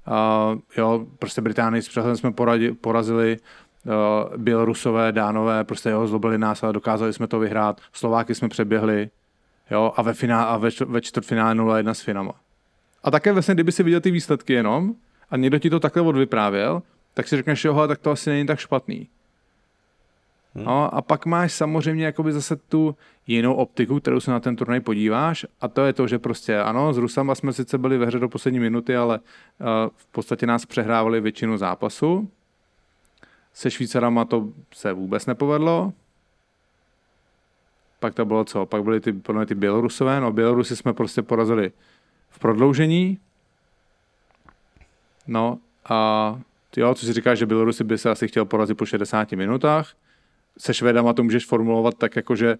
Uh, 0.09 0.61
jo, 0.77 1.07
prostě 1.19 1.41
Británii 1.41 1.83
s 1.83 2.15
jsme 2.15 2.33
poradili, 2.33 2.75
porazili, 2.75 3.37
uh, 3.87 4.37
Bělorusové, 4.37 5.13
Dánové, 5.13 5.65
prostě 5.65 5.91
jo, 5.91 6.07
zlobili 6.07 6.39
nás, 6.39 6.63
ale 6.63 6.73
dokázali 6.73 7.13
jsme 7.13 7.27
to 7.27 7.39
vyhrát. 7.39 7.81
Slováky 7.93 8.35
jsme 8.35 8.49
přeběhli, 8.49 9.11
Jo, 9.71 9.93
a 9.97 10.03
ve, 10.03 10.15
finále, 10.15 10.47
a 10.47 10.57
ve 10.87 11.01
čtvrtfinále 11.01 11.55
0-1 11.55 11.91
s 11.91 12.01
Finama. 12.01 12.33
A 13.03 13.11
také 13.11 13.33
vlastně, 13.33 13.55
kdyby 13.55 13.73
si 13.73 13.83
viděl 13.83 14.01
ty 14.01 14.11
výsledky 14.11 14.53
jenom 14.53 14.95
a 15.31 15.37
někdo 15.37 15.59
ti 15.59 15.71
to 15.71 15.81
takhle 15.81 16.03
odvyprávěl, 16.03 16.83
tak 17.14 17.29
si 17.29 17.37
řekneš, 17.37 17.64
jo, 17.64 17.87
tak 17.88 17.99
to 17.99 18.11
asi 18.11 18.31
není 18.31 18.47
tak 18.47 18.59
špatný. 18.59 19.09
Hmm. 20.55 20.64
No, 20.64 20.95
a 20.95 21.03
pak 21.03 21.27
máš 21.27 21.53
samozřejmě 21.53 22.05
jakoby 22.05 22.33
zase 22.33 22.57
tu 22.57 22.97
jinou 23.27 23.55
optiku, 23.55 24.01
kterou 24.01 24.21
se 24.21 24.31
na 24.31 24.40
ten 24.40 24.57
turnaj 24.57 24.81
podíváš 24.81 25.47
a 25.61 25.69
to 25.69 25.85
je 25.85 25.93
to, 25.93 26.07
že 26.07 26.19
prostě 26.19 26.59
ano, 26.59 26.93
s 26.93 26.99
Rusama 26.99 27.35
jsme 27.35 27.53
sice 27.53 27.79
byli 27.79 27.99
ve 27.99 28.07
hře 28.07 28.19
do 28.19 28.29
poslední 28.29 28.61
minuty, 28.61 28.97
ale 28.97 29.19
uh, 29.19 29.66
v 29.97 30.07
podstatě 30.07 30.47
nás 30.47 30.66
přehrávali 30.66 31.21
většinu 31.21 31.57
zápasu. 31.57 32.31
Se 33.55 33.71
Švýcarama 33.71 34.25
to 34.25 34.49
se 34.75 34.93
vůbec 34.93 35.27
nepovedlo, 35.27 35.93
pak 38.01 38.14
to 38.14 38.25
bylo 38.25 38.45
co? 38.45 38.66
Pak 38.66 38.83
byly 38.83 39.01
ty, 39.01 39.12
podle 39.12 39.47
ty 39.47 39.55
Bělorusové, 39.55 40.21
no 40.21 40.33
Bělorusy 40.33 40.77
jsme 40.77 40.93
prostě 40.93 41.23
porazili 41.23 41.73
v 42.29 42.38
prodloužení. 42.38 43.19
No 45.26 45.59
a 45.88 46.40
jo, 46.76 46.94
co 46.94 47.06
si 47.06 47.12
říkáš, 47.12 47.38
že 47.38 47.46
Bělorusy 47.46 47.85
by 47.85 47.98
se 47.98 48.11
asi 48.11 48.28
chtěl 48.28 48.44
porazit 48.44 48.76
po 48.76 48.87
60 48.87 49.33
minutách. 49.33 49.92
Se 50.59 50.74
Švédama 50.74 51.12
to 51.12 51.22
můžeš 51.22 51.46
formulovat 51.46 51.94
tak, 51.94 52.16
jako 52.16 52.37
že 52.37 52.56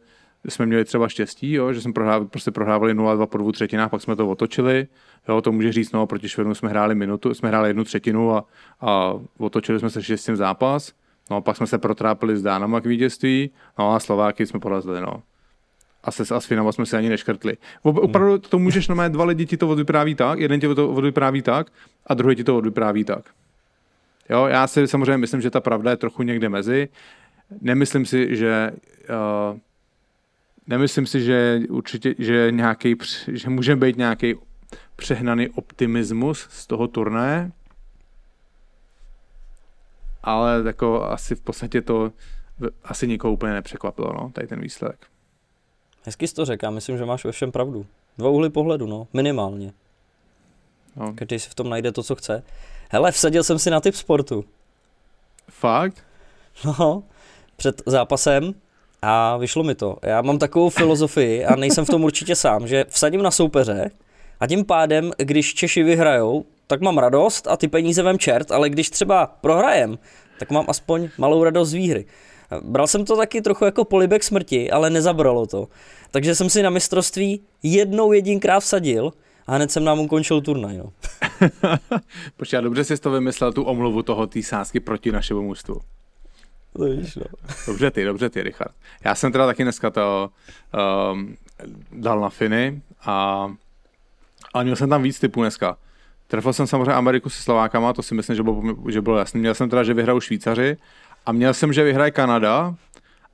jsme 0.48 0.66
měli 0.66 0.84
třeba 0.84 1.08
štěstí, 1.08 1.52
jo, 1.52 1.72
že 1.72 1.80
jsme 1.80 1.92
prohrávali, 1.92 2.28
prostě 2.28 2.50
prohrávali 2.50 2.94
0-2 2.94 3.26
po 3.26 3.38
dvou 3.38 3.52
třetinách, 3.52 3.90
pak 3.90 4.02
jsme 4.02 4.16
to 4.16 4.28
otočili. 4.28 4.86
Jo, 5.28 5.40
to 5.40 5.52
může 5.52 5.72
říct, 5.72 5.92
no, 5.92 6.06
proti 6.06 6.28
Švédům 6.28 6.54
jsme 6.54 6.68
hráli 6.68 6.94
minutu, 6.94 7.34
jsme 7.34 7.48
hráli 7.48 7.70
jednu 7.70 7.84
třetinu 7.84 8.36
a, 8.36 8.44
a 8.80 9.14
otočili 9.38 9.78
jsme 9.78 9.90
se 9.90 10.02
šestým 10.02 10.36
zápas. 10.36 10.92
No, 11.30 11.40
pak 11.40 11.56
jsme 11.56 11.66
se 11.66 11.78
protrápili 11.78 12.36
s 12.36 12.42
Dánama 12.42 12.80
k 12.80 12.86
vítězství, 12.86 13.50
no 13.78 13.94
a 13.94 14.00
Slováky 14.00 14.46
jsme 14.46 14.60
porazili, 14.60 15.00
no 15.00 15.22
a 16.04 16.10
se 16.10 16.40
s 16.40 16.46
Finama 16.46 16.72
jsme 16.72 16.86
si 16.86 16.96
ani 16.96 17.08
neškrtli. 17.08 17.56
Opravdu 17.82 18.38
to 18.38 18.58
můžeš, 18.58 18.88
no 18.88 19.08
dva 19.08 19.24
lidi 19.24 19.46
ti 19.46 19.56
to 19.56 19.68
odvypráví 19.68 20.14
tak, 20.14 20.38
jeden 20.38 20.60
ti 20.60 20.74
to 20.74 20.90
odvypráví 20.90 21.42
tak 21.42 21.66
a 22.06 22.14
druhý 22.14 22.36
ti 22.36 22.44
to 22.44 22.56
odvypráví 22.56 23.04
tak. 23.04 23.24
Jo, 24.30 24.46
já 24.46 24.66
si 24.66 24.88
samozřejmě 24.88 25.16
myslím, 25.16 25.40
že 25.40 25.50
ta 25.50 25.60
pravda 25.60 25.90
je 25.90 25.96
trochu 25.96 26.22
někde 26.22 26.48
mezi. 26.48 26.88
Nemyslím 27.60 28.06
si, 28.06 28.36
že 28.36 28.70
uh, 29.52 29.58
nemyslím 30.66 31.06
si, 31.06 31.22
že 31.22 31.60
určitě, 31.68 32.14
že, 32.18 32.48
nějaký, 32.50 32.96
že 33.28 33.50
může 33.50 33.76
být 33.76 33.96
nějaký 33.96 34.34
přehnaný 34.96 35.48
optimismus 35.48 36.46
z 36.50 36.66
toho 36.66 36.88
turnaje, 36.88 37.50
ale 40.22 40.62
jako 40.66 41.04
asi 41.04 41.34
v 41.34 41.40
podstatě 41.40 41.82
to 41.82 42.12
asi 42.84 43.08
nikoho 43.08 43.32
úplně 43.32 43.52
nepřekvapilo, 43.52 44.12
no, 44.12 44.30
tady 44.34 44.46
ten 44.46 44.60
výsledek. 44.60 45.06
Hezky 46.04 46.28
jsi 46.28 46.34
to 46.34 46.44
řekl, 46.44 46.64
já 46.64 46.70
myslím, 46.70 46.98
že 46.98 47.04
máš 47.04 47.24
ve 47.24 47.32
všem 47.32 47.52
pravdu. 47.52 47.86
Dva 48.18 48.30
uhly 48.30 48.50
pohledu, 48.50 48.86
no, 48.86 49.06
minimálně. 49.12 49.72
No. 50.96 51.12
Každý 51.14 51.38
si 51.38 51.50
v 51.50 51.54
tom 51.54 51.68
najde 51.68 51.92
to, 51.92 52.02
co 52.02 52.14
chce. 52.14 52.42
Hele, 52.90 53.12
vsadil 53.12 53.44
jsem 53.44 53.58
si 53.58 53.70
na 53.70 53.80
typ 53.80 53.94
sportu. 53.94 54.44
Fakt? 55.48 56.04
No, 56.64 57.02
před 57.56 57.82
zápasem 57.86 58.54
a 59.02 59.36
vyšlo 59.36 59.62
mi 59.62 59.74
to. 59.74 59.96
Já 60.02 60.22
mám 60.22 60.38
takovou 60.38 60.70
filozofii 60.70 61.44
a 61.44 61.56
nejsem 61.56 61.84
v 61.84 61.88
tom 61.88 62.04
určitě 62.04 62.36
sám, 62.36 62.66
že 62.66 62.84
vsadím 62.88 63.22
na 63.22 63.30
soupeře 63.30 63.90
a 64.40 64.46
tím 64.46 64.64
pádem, 64.64 65.12
když 65.18 65.54
Češi 65.54 65.82
vyhrajou, 65.82 66.44
tak 66.66 66.80
mám 66.80 66.98
radost 66.98 67.46
a 67.48 67.56
ty 67.56 67.68
peníze 67.68 68.02
vem 68.02 68.18
čert, 68.18 68.50
ale 68.50 68.70
když 68.70 68.90
třeba 68.90 69.26
prohrajem, 69.26 69.98
tak 70.38 70.50
mám 70.50 70.64
aspoň 70.68 71.08
malou 71.18 71.44
radost 71.44 71.68
z 71.68 71.72
výhry. 71.72 72.06
Bral 72.60 72.86
jsem 72.86 73.04
to 73.04 73.16
taky 73.16 73.42
trochu 73.42 73.64
jako 73.64 73.84
polibek 73.84 74.24
smrti, 74.24 74.70
ale 74.70 74.90
nezabralo 74.90 75.46
to. 75.46 75.68
Takže 76.10 76.34
jsem 76.34 76.50
si 76.50 76.62
na 76.62 76.70
mistrovství 76.70 77.40
jednou 77.62 78.12
jedinkrát 78.12 78.60
vsadil 78.60 79.12
a 79.46 79.54
hned 79.54 79.70
jsem 79.70 79.84
nám 79.84 80.00
ukončil 80.00 80.40
turnaj. 80.40 80.76
No. 80.76 80.92
Počkej, 82.36 82.62
dobře 82.62 82.84
jsi 82.84 82.96
to 82.96 83.10
vymyslel, 83.10 83.52
tu 83.52 83.62
omluvu 83.62 84.02
toho 84.02 84.26
té 84.26 84.42
sásky 84.42 84.80
proti 84.80 85.12
našemu 85.12 85.42
mužstvu. 85.42 85.80
To 86.76 86.84
víš, 86.84 87.16
no. 87.16 87.24
Dobře 87.66 87.90
ty, 87.90 88.04
dobře 88.04 88.30
ty, 88.30 88.42
Richard. 88.42 88.74
Já 89.04 89.14
jsem 89.14 89.32
teda 89.32 89.46
taky 89.46 89.62
dneska 89.62 89.90
to 89.90 90.30
um, 91.12 91.36
dal 91.92 92.20
na 92.20 92.28
Finy 92.28 92.82
a, 93.02 93.46
a 94.54 94.62
měl 94.62 94.76
jsem 94.76 94.90
tam 94.90 95.02
víc 95.02 95.20
typů 95.20 95.40
dneska. 95.40 95.76
Trefil 96.26 96.52
jsem 96.52 96.66
samozřejmě 96.66 96.92
Ameriku 96.92 97.30
se 97.30 97.42
Slovákama, 97.42 97.92
to 97.92 98.02
si 98.02 98.14
myslím, 98.14 98.36
že 98.36 98.42
bylo, 98.42 98.62
že 98.88 99.00
bylo 99.00 99.18
jasné. 99.18 99.40
Měl 99.40 99.54
jsem 99.54 99.70
teda, 99.70 99.82
že 99.82 99.94
vyhrajou 99.94 100.20
Švýcaři 100.20 100.76
a 101.30 101.32
měl 101.32 101.54
jsem, 101.54 101.72
že 101.72 101.84
vyhraje 101.84 102.10
Kanada, 102.10 102.74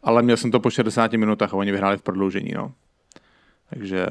ale 0.02 0.22
měl 0.22 0.37
jsem 0.37 0.50
to 0.50 0.61
po 0.61 0.70
60 0.70 1.12
minutách 1.12 1.54
a 1.54 1.56
oni 1.56 1.72
vyhráli 1.72 1.96
v 1.96 2.02
prodloužení, 2.02 2.52
no. 2.54 2.72
Takže, 3.70 4.06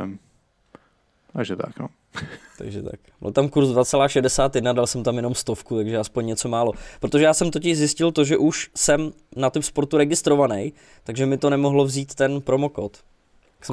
takže 1.34 1.56
tak, 1.56 1.80
no. 1.80 1.88
takže 2.58 2.84
tak. 2.84 3.00
Byl 3.22 3.32
tam 3.32 3.50
kurz 3.50 3.70
2,61, 3.70 4.74
dal 4.74 4.88
jsem 4.88 5.04
tam 5.04 5.16
jenom 5.16 5.36
stovku, 5.36 5.76
takže 5.76 5.98
aspoň 5.98 6.26
něco 6.26 6.50
málo. 6.50 6.72
Protože 7.00 7.24
já 7.24 7.34
jsem 7.34 7.52
totiž 7.52 7.78
zjistil 7.78 8.12
to, 8.12 8.24
že 8.24 8.38
už 8.38 8.70
jsem 8.76 9.12
na 9.36 9.50
tom 9.50 9.62
sportu 9.62 9.98
registrovaný, 9.98 10.74
takže 11.04 11.26
mi 11.26 11.38
to 11.38 11.50
nemohlo 11.50 11.86
vzít 11.86 12.16
ten 12.16 12.42
promokód. 12.42 12.98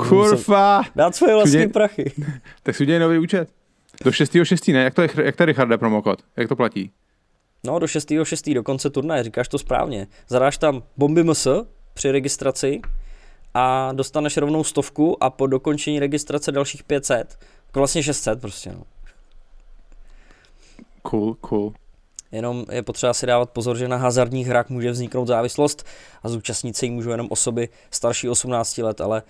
Kurva! 0.09 0.83
Dát 0.96 1.16
svoje 1.16 1.35
vlastní 1.35 1.57
uděj... 1.57 1.68
prachy. 1.68 2.12
tak 2.62 2.77
si 2.77 2.83
udělej 2.83 3.01
nový 3.01 3.18
účet. 3.18 3.48
Do 4.05 4.11
6.6. 4.11 4.72
ne? 4.72 4.83
Jak 4.83 4.94
to 4.94 5.03
je, 5.03 5.09
jak 5.22 5.37
to 5.37 5.42
je 5.42 5.46
Richarde 5.46 5.79
promokód? 5.79 6.22
Jak 6.37 6.48
to 6.48 6.57
platí? 6.57 6.90
No, 7.66 7.79
do 7.79 7.87
6.6. 7.87 8.55
do 8.55 8.62
konce 8.62 8.90
turnaje, 8.90 9.25
říkáš 9.25 9.48
to 9.48 9.59
správně. 9.59 10.07
Zadáš 10.29 10.59
tam 10.59 10.83
bomby 10.96 11.25
ms 11.25 11.46
při 11.94 12.11
registraci 12.11 12.81
a 13.55 13.92
dostaneš 13.92 14.37
rovnou 14.37 14.64
stovku 14.64 15.25
a 15.25 15.31
po 15.31 15.46
dokončení 15.46 16.01
registrace 16.01 16.53
dalších 16.53 16.85
500. 16.85 17.38
Jako 17.66 17.81
vlastně 17.81 18.03
600 18.03 18.40
prostě, 18.40 18.72
no. 18.72 18.85
Cool, 21.03 21.35
cool. 21.35 21.72
Jenom 22.33 22.64
je 22.70 22.83
potřeba 22.83 23.14
si 23.14 23.27
dávat 23.27 23.51
pozor, 23.51 23.77
že 23.77 23.88
na 23.88 23.96
hazardních 23.96 24.46
hrách 24.46 24.68
může 24.68 24.90
vzniknout 24.90 25.27
závislost 25.27 25.87
a 26.22 26.29
zúčastnit 26.29 26.77
se 26.77 26.87
jí 26.87 26.92
můžou 26.92 27.11
jenom 27.11 27.27
osoby 27.31 27.68
starší 27.90 28.29
18 28.29 28.79
let, 28.79 29.01
ale 29.01 29.22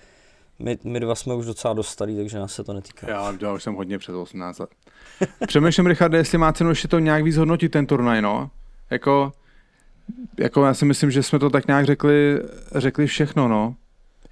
my, 0.59 0.77
my 0.83 0.99
dva 0.99 1.15
jsme 1.15 1.33
už 1.35 1.45
docela 1.45 1.73
dost 1.73 1.87
starý, 1.87 2.15
takže 2.15 2.39
nás 2.39 2.53
se 2.53 2.63
to 2.63 2.73
netýká. 2.73 3.09
Já, 3.09 3.33
já 3.41 3.53
už 3.53 3.63
jsem 3.63 3.73
hodně 3.73 3.97
přes 3.97 4.15
18 4.15 4.59
let. 4.59 4.69
Přemýšlím, 5.47 5.87
Richard, 5.87 6.13
jestli 6.13 6.37
má 6.37 6.53
cenu 6.53 6.69
ještě 6.69 6.87
to 6.87 6.99
nějak 6.99 7.23
víc 7.23 7.37
hodnotit 7.37 7.71
ten 7.71 7.85
turnaj, 7.85 8.21
no. 8.21 8.49
Jako, 8.89 9.31
jako 10.39 10.65
já 10.65 10.73
si 10.73 10.85
myslím, 10.85 11.11
že 11.11 11.23
jsme 11.23 11.39
to 11.39 11.49
tak 11.49 11.67
nějak 11.67 11.85
řekli, 11.85 12.39
řekli 12.75 13.07
všechno, 13.07 13.47
no. 13.47 13.75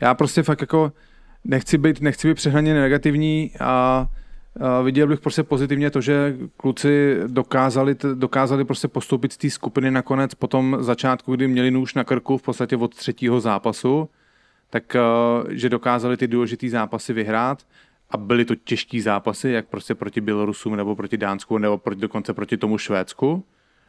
Já 0.01 0.13
prostě 0.13 0.43
fakt 0.43 0.61
jako 0.61 0.91
nechci 1.45 1.77
být, 1.77 2.01
nechci 2.01 2.27
být 2.27 2.33
přehnaně 2.33 2.73
negativní 2.73 3.51
a, 3.59 4.07
a 4.59 4.81
viděl 4.81 5.07
bych 5.07 5.19
prostě 5.19 5.43
pozitivně 5.43 5.91
to, 5.91 6.01
že 6.01 6.37
kluci 6.57 7.17
dokázali, 7.27 7.95
dokázali 8.13 8.65
prostě 8.65 8.87
postoupit 8.87 9.33
z 9.33 9.37
té 9.37 9.49
skupiny 9.49 9.91
nakonec 9.91 10.35
po 10.35 10.47
tom 10.47 10.77
začátku, 10.79 11.35
kdy 11.35 11.47
měli 11.47 11.71
nůž 11.71 11.93
na 11.93 12.03
krku 12.03 12.37
v 12.37 12.41
podstatě 12.41 12.77
od 12.77 12.95
třetího 12.95 13.41
zápasu, 13.41 14.09
tak 14.71 14.95
že 15.49 15.69
dokázali 15.69 16.17
ty 16.17 16.27
důležitý 16.27 16.69
zápasy 16.69 17.13
vyhrát 17.13 17.63
a 18.09 18.17
byly 18.17 18.45
to 18.45 18.55
těžký 18.55 19.01
zápasy, 19.01 19.49
jak 19.49 19.67
prostě 19.67 19.95
proti 19.95 20.21
Bělorusům 20.21 20.75
nebo 20.75 20.95
proti 20.95 21.17
Dánsku 21.17 21.57
nebo 21.57 21.77
proti, 21.77 22.01
dokonce 22.01 22.33
proti 22.33 22.57
tomu 22.57 22.77
Švédsku. 22.77 23.43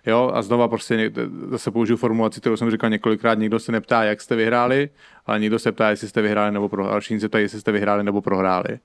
Jo, 0.07 0.31
a 0.35 0.43
znova 0.43 0.69
prostě 0.69 1.13
zase 1.51 1.71
použiju 1.71 1.97
formulaci, 1.97 2.41
kterou 2.41 2.57
jsem 2.57 2.71
říkal 2.71 2.91
několikrát, 2.91 3.39
nikdo 3.39 3.59
se 3.59 3.73
neptá, 3.73 4.05
jak 4.05 4.21
jste 4.21 4.37
vyhráli, 4.37 4.91
ale 5.27 5.41
nikdo 5.41 5.59
se 5.59 5.73
ptá, 5.73 5.91
jestli 5.91 6.09
jste 6.09 6.23
vyhráli 6.23 6.53
nebo 6.53 6.69
prohráli, 6.69 7.01
všichni 7.01 7.21
se 7.21 7.29
ptají, 7.29 7.45
jestli 7.45 7.61
jste 7.61 7.73
vyhráli 7.73 8.05
nebo 8.05 8.23
prohráli. 8.23 8.79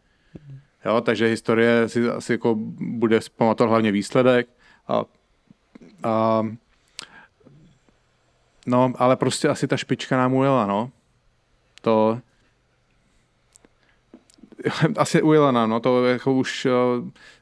Jo, 0.86 1.02
takže 1.02 1.28
historie 1.28 1.90
si 1.90 2.10
asi 2.10 2.32
jako 2.32 2.56
bude 2.80 3.20
pamatovat 3.38 3.70
hlavně 3.70 3.92
výsledek 3.92 4.48
a, 4.88 5.04
a 6.04 6.44
no, 8.68 8.94
ale 8.98 9.16
prostě 9.16 9.48
asi 9.48 9.68
ta 9.68 9.78
špička 9.78 10.18
nám 10.18 10.34
ujela, 10.34 10.66
no. 10.66 10.92
To, 11.82 12.22
asi 14.98 15.22
u 15.22 15.34
Jelena, 15.34 15.68
no 15.68 15.80
to 15.80 16.06
jako 16.06 16.34
už, 16.34 16.66
eh, 16.66 16.72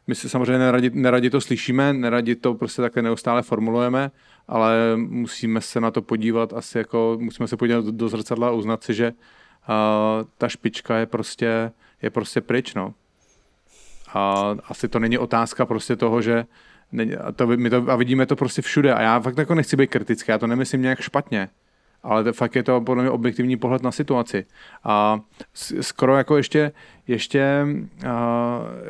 my 0.08 0.16
si 0.16 0.30
samozřejmě 0.30 0.58
neradi, 0.58 0.90
neradi 0.90 1.30
to 1.30 1.42
slyšíme, 1.42 1.94
neradi 1.94 2.36
to 2.36 2.54
prostě 2.54 2.82
takhle 2.82 3.02
neustále 3.02 3.42
formulujeme, 3.42 4.12
ale 4.48 4.96
musíme 4.96 5.62
se 5.62 5.82
na 5.82 5.92
to 5.92 6.02
podívat 6.02 6.54
asi 6.54 6.78
jako, 6.78 7.18
musíme 7.22 7.48
se 7.48 7.58
podívat 7.58 7.86
do, 7.86 7.92
do 7.92 8.10
zrcadla 8.10 8.48
a 8.48 8.52
uznat 8.52 8.84
si, 8.84 8.94
že 8.94 9.08
uh, 9.12 10.28
ta 10.38 10.48
špička 10.50 10.98
je 10.98 11.06
prostě, 11.06 11.72
je 12.02 12.10
prostě 12.10 12.42
pryč, 12.42 12.74
no. 12.74 12.94
A 14.14 14.56
asi 14.68 14.88
to 14.88 15.00
není 15.00 15.18
otázka 15.18 15.66
prostě 15.66 15.96
toho, 15.96 16.22
že 16.22 16.46
a, 17.24 17.32
to, 17.32 17.48
my 17.48 17.70
to, 17.70 17.86
a 17.88 17.96
vidíme 17.96 18.26
to 18.26 18.36
prostě 18.36 18.62
všude 18.62 18.94
a 18.94 19.02
já 19.02 19.20
fakt 19.20 19.38
jako 19.38 19.56
nechci 19.56 19.78
být 19.78 19.90
kritický, 19.90 20.32
já 20.32 20.38
to 20.38 20.48
nemyslím 20.48 20.82
nějak 20.82 21.02
špatně, 21.02 21.50
ale 22.06 22.24
to 22.24 22.34
fakt 22.34 22.56
je 22.56 22.64
to 22.64 22.82
podle 22.82 23.04
mě 23.04 23.12
objektivní 23.12 23.58
pohled 23.58 23.84
na 23.84 23.92
situaci. 23.92 24.46
A 24.84 25.20
skoro 25.82 26.18
jako 26.18 26.38
ještě, 26.38 26.72
ještě 27.08 27.66
uh, 28.04 28.10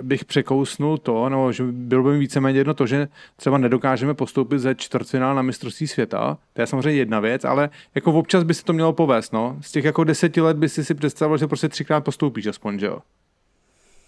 bych 0.01 0.25
překousnul 0.25 0.97
to, 0.97 1.29
no, 1.29 1.51
že 1.51 1.63
bylo 1.63 2.03
by 2.03 2.11
mi 2.11 2.19
víceméně 2.19 2.59
jedno 2.59 2.73
to, 2.73 2.87
že 2.87 3.07
třeba 3.35 3.57
nedokážeme 3.57 4.13
postoupit 4.13 4.59
ze 4.59 4.75
čtvrtfinál 4.75 5.35
na 5.35 5.41
mistrovství 5.41 5.87
světa, 5.87 6.37
to 6.53 6.61
je 6.61 6.67
samozřejmě 6.67 6.99
jedna 6.99 7.19
věc, 7.19 7.45
ale 7.45 7.69
jako 7.95 8.13
občas 8.13 8.43
by 8.43 8.53
se 8.53 8.63
to 8.63 8.73
mělo 8.73 8.93
povést, 8.93 9.33
no. 9.33 9.57
Z 9.61 9.71
těch 9.71 9.85
jako 9.85 10.03
deseti 10.03 10.41
let 10.41 10.57
by 10.57 10.69
si 10.69 10.85
si 10.85 10.93
představil, 10.93 11.37
že 11.37 11.47
prostě 11.47 11.69
třikrát 11.69 12.03
postoupíš 12.03 12.47
aspoň, 12.47 12.79
že 12.79 12.85
jo. 12.85 12.99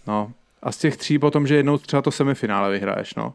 No. 0.07 0.31
A 0.61 0.71
z 0.71 0.77
těch 0.77 0.97
tří 0.97 1.19
potom, 1.19 1.47
že 1.47 1.55
jednou 1.55 1.77
třeba 1.77 2.01
to 2.01 2.11
semifinále 2.11 2.71
vyhraješ, 2.71 3.15
no. 3.15 3.33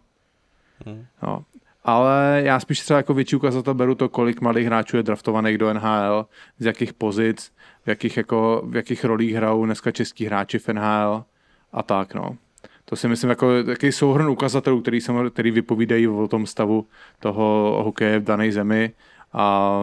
Hmm. 0.86 1.06
no 1.22 1.44
ale 1.84 2.42
já 2.44 2.60
spíš 2.60 2.80
třeba 2.80 2.96
jako 2.96 3.14
větší 3.14 3.36
ukazatel 3.36 3.74
beru 3.74 3.94
to, 3.94 4.08
kolik 4.08 4.40
malých 4.40 4.66
hráčů 4.66 4.96
je 4.96 5.02
draftovaných 5.02 5.58
do 5.58 5.74
NHL, 5.74 6.26
z 6.58 6.64
jakých 6.64 6.92
pozic, 6.92 7.52
v 7.84 7.88
jakých, 7.88 8.16
jako, 8.16 8.62
v 8.66 8.76
jakých 8.76 9.04
rolích 9.04 9.34
hrajou 9.34 9.66
dneska 9.66 9.90
český 9.90 10.26
hráči 10.26 10.58
v 10.58 10.68
NHL 10.68 11.24
a 11.72 11.82
tak, 11.82 12.14
no. 12.14 12.36
To 12.84 12.96
si 12.96 13.08
myslím 13.08 13.30
jako 13.30 13.62
takový 13.62 13.92
souhrn 13.92 14.28
ukazatelů, 14.28 14.80
který, 14.80 15.00
jsem, 15.00 15.30
který 15.30 15.50
vypovídají 15.50 16.08
o 16.08 16.28
tom 16.28 16.46
stavu 16.46 16.86
toho 17.18 17.80
hokeje 17.84 18.18
v 18.18 18.24
dané 18.24 18.52
zemi 18.52 18.92
a 19.32 19.78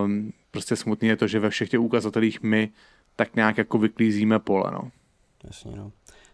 prostě 0.51 0.75
smutný 0.75 1.07
je 1.07 1.15
to, 1.15 1.27
že 1.27 1.39
ve 1.39 1.49
všech 1.49 1.69
těch 1.69 1.79
ukazatelích 1.79 2.43
my 2.43 2.69
tak 3.15 3.35
nějak 3.35 3.57
jako 3.57 3.77
vyklízíme 3.77 4.39
pole, 4.39 4.71
no. 4.71 4.91
Jasně, 5.43 5.71
no. 5.75 5.91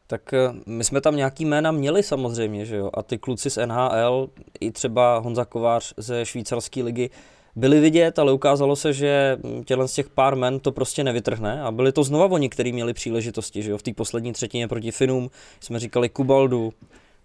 Tak 0.07 0.33
eh, 0.33 0.53
my 0.65 0.83
jsme 0.83 1.01
tam 1.01 1.15
nějaký 1.15 1.45
jména 1.45 1.71
měli 1.71 2.03
samozřejmě, 2.03 2.65
že 2.65 2.75
jo? 2.75 2.89
A 2.93 3.03
ty 3.03 3.17
kluci 3.17 3.49
z 3.49 3.65
NHL, 3.65 4.29
i 4.59 4.71
třeba 4.71 5.17
Honza 5.17 5.45
Kovář 5.45 5.93
ze 5.97 6.25
švýcarské 6.25 6.83
ligy, 6.83 7.09
byli 7.55 7.79
vidět, 7.79 8.19
ale 8.19 8.33
ukázalo 8.33 8.75
se, 8.75 8.93
že 8.93 9.37
tělen 9.65 9.87
z 9.87 9.93
těch 9.93 10.09
pár 10.09 10.35
men 10.35 10.59
to 10.59 10.71
prostě 10.71 11.03
nevytrhne 11.03 11.61
a 11.61 11.71
byli 11.71 11.91
to 11.91 12.03
znova 12.03 12.25
oni, 12.25 12.49
kteří 12.49 12.73
měli 12.73 12.93
příležitosti, 12.93 13.63
že 13.63 13.71
jo? 13.71 13.77
V 13.77 13.83
té 13.83 13.93
poslední 13.93 14.33
třetině 14.33 14.67
proti 14.67 14.91
Finům 14.91 15.29
jsme 15.59 15.79
říkali 15.79 16.09
Kubaldu, 16.09 16.73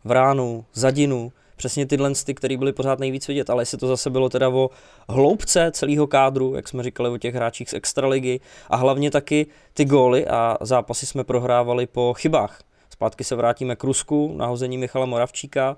Vránu, 0.05 0.65
Zadinu, 0.73 1.33
přesně 1.57 1.87
tyhle, 1.87 2.13
ty, 2.25 2.35
které 2.35 2.57
byly 2.57 2.73
pořád 2.73 2.99
nejvíc 2.99 3.29
vidět, 3.29 3.51
ale 3.51 3.63
jestli 3.63 3.79
to 3.79 3.87
zase 3.87 4.11
bylo 4.11 4.29
teda 4.29 4.49
o 4.49 4.71
hloubce 5.09 5.71
celého 5.75 6.07
kádru, 6.07 6.55
jak 6.55 6.69
jsme 6.69 6.83
říkali 6.83 7.09
o 7.09 7.19
těch 7.19 7.35
hráčích 7.35 7.71
z 7.71 7.75
extraligy 7.75 8.41
a 8.71 8.77
hlavně 8.77 9.11
taky 9.11 9.47
ty 9.75 9.85
góly 9.85 10.27
a 10.27 10.57
zápasy 10.61 11.07
jsme 11.07 11.25
prohrávali 11.25 11.87
po 11.87 12.15
chybách 12.17 12.61
Zpátky 13.01 13.25
se 13.25 13.37
vrátíme 13.37 13.77
k 13.77 13.85
Rusku, 13.85 14.35
nahození 14.37 14.79
Michala 14.79 15.07
Moravčíka, 15.07 15.77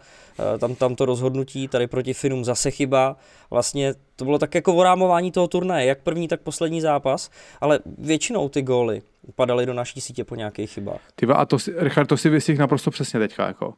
eh, 0.54 0.58
tam, 0.58 0.74
tam 0.74 0.94
to 0.94 1.04
rozhodnutí, 1.04 1.68
tady 1.68 1.86
proti 1.86 2.14
Finům 2.14 2.44
zase 2.44 2.70
chyba. 2.70 3.16
Vlastně 3.50 3.94
to 4.16 4.24
bylo 4.24 4.38
tak 4.38 4.54
jako 4.54 4.72
vorámování 4.72 5.32
toho 5.32 5.48
turnaje, 5.48 5.86
jak 5.86 6.02
první, 6.02 6.28
tak 6.28 6.40
poslední 6.40 6.80
zápas, 6.80 7.30
ale 7.60 7.80
většinou 7.98 8.48
ty 8.48 8.62
góly 8.62 9.02
padaly 9.34 9.66
do 9.66 9.74
naší 9.74 10.00
sítě 10.00 10.24
po 10.24 10.34
nějakých 10.34 10.70
chybách. 10.70 11.00
Tyba, 11.14 11.34
a 11.34 11.44
to 11.44 11.58
si, 11.58 11.74
Richard, 11.76 12.06
to 12.06 12.16
si 12.16 12.28
vystihl 12.28 12.60
naprosto 12.60 12.90
přesně 12.90 13.20
teďka, 13.20 13.46
jako. 13.46 13.74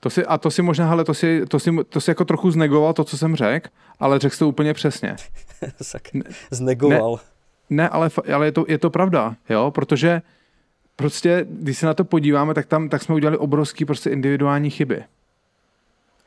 To 0.00 0.10
si, 0.10 0.26
a 0.26 0.38
to 0.38 0.50
si 0.50 0.62
možná, 0.62 0.88
hele, 0.88 1.04
to 1.04 1.14
si, 1.14 1.46
to 1.46 1.58
si, 1.58 1.70
to 1.88 2.00
si 2.00 2.10
jako 2.10 2.24
trochu 2.24 2.50
znegoval 2.50 2.92
to, 2.92 3.04
co 3.04 3.18
jsem 3.18 3.36
řekl, 3.36 3.68
ale 4.00 4.18
řekl 4.18 4.36
to 4.38 4.48
úplně 4.48 4.74
přesně. 4.74 5.16
Znegoval. 6.50 7.20
Ne, 7.70 7.82
ne 7.82 7.88
ale, 7.88 8.10
ale 8.34 8.46
je, 8.46 8.52
to, 8.52 8.64
je 8.68 8.78
to 8.78 8.90
pravda, 8.90 9.36
jo, 9.48 9.70
protože 9.70 10.22
prostě, 10.96 11.46
když 11.50 11.78
se 11.78 11.86
na 11.86 11.94
to 11.94 12.04
podíváme, 12.04 12.54
tak 12.54 12.66
tam 12.66 12.88
tak 12.88 13.02
jsme 13.02 13.14
udělali 13.14 13.38
obrovský 13.38 13.84
prostě 13.84 14.10
individuální 14.10 14.70
chyby, 14.70 15.04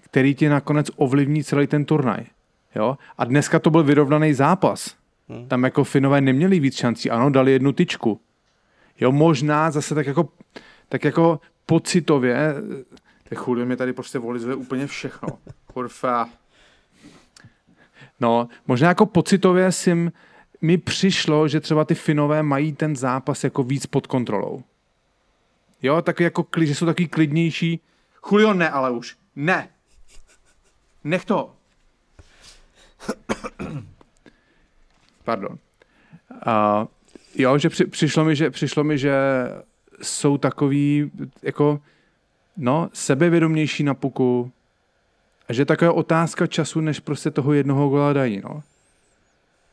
který 0.03 0.35
ti 0.35 0.49
nakonec 0.49 0.87
ovlivní 0.95 1.43
celý 1.43 1.67
ten 1.67 1.85
turnaj. 1.85 2.25
Jo? 2.75 2.97
A 3.17 3.25
dneska 3.25 3.59
to 3.59 3.69
byl 3.69 3.83
vyrovnaný 3.83 4.33
zápas. 4.33 4.95
Hmm. 5.29 5.47
Tam 5.47 5.63
jako 5.63 5.83
Finové 5.83 6.21
neměli 6.21 6.59
víc 6.59 6.75
šancí. 6.75 7.09
Ano, 7.09 7.29
dali 7.29 7.51
jednu 7.51 7.71
tyčku. 7.71 8.19
Jo, 8.99 9.11
možná 9.11 9.71
zase 9.71 9.95
tak 9.95 10.07
jako, 10.07 10.29
tak 10.89 11.03
jako 11.03 11.39
pocitově, 11.65 12.55
tak 13.29 13.37
chudě 13.37 13.65
mě 13.65 13.75
tady 13.75 13.93
prostě 13.93 14.19
volizuje 14.19 14.55
úplně 14.55 14.87
všechno. 14.87 15.29
Kurfa. 15.73 16.29
No, 18.19 18.47
možná 18.67 18.87
jako 18.87 19.05
pocitově 19.05 19.71
si 19.71 20.11
mi 20.61 20.77
přišlo, 20.77 21.47
že 21.47 21.59
třeba 21.59 21.85
ty 21.85 21.95
Finové 21.95 22.43
mají 22.43 22.73
ten 22.73 22.95
zápas 22.95 23.43
jako 23.43 23.63
víc 23.63 23.85
pod 23.85 24.07
kontrolou. 24.07 24.63
Jo, 25.81 26.01
taky 26.01 26.23
jako, 26.23 26.47
že 26.61 26.75
jsou 26.75 26.85
taky 26.85 27.07
klidnější. 27.07 27.79
Julio, 28.31 28.53
ne, 28.53 28.69
ale 28.69 28.91
už. 28.91 29.17
Ne. 29.35 29.69
Nech 31.03 31.25
to. 31.25 31.53
Pardon. 35.23 35.57
Uh, 36.31 36.87
jo, 37.35 37.57
že 37.57 37.69
při, 37.69 37.85
přišlo, 37.85 38.25
mi, 38.25 38.35
že 38.35 38.49
přišlo 38.49 38.83
mi, 38.83 38.97
že 38.97 39.13
jsou 40.01 40.37
takový 40.37 41.11
jako 41.41 41.79
no, 42.57 42.89
sebevědomější 42.93 43.83
na 43.83 43.93
puku 43.93 44.51
a 45.49 45.53
že 45.53 45.65
taková 45.65 45.93
otázka 45.93 46.47
času, 46.47 46.81
než 46.81 46.99
prostě 46.99 47.31
toho 47.31 47.53
jednoho 47.53 47.89
gola 47.89 48.13
dají, 48.13 48.41
no. 48.43 48.63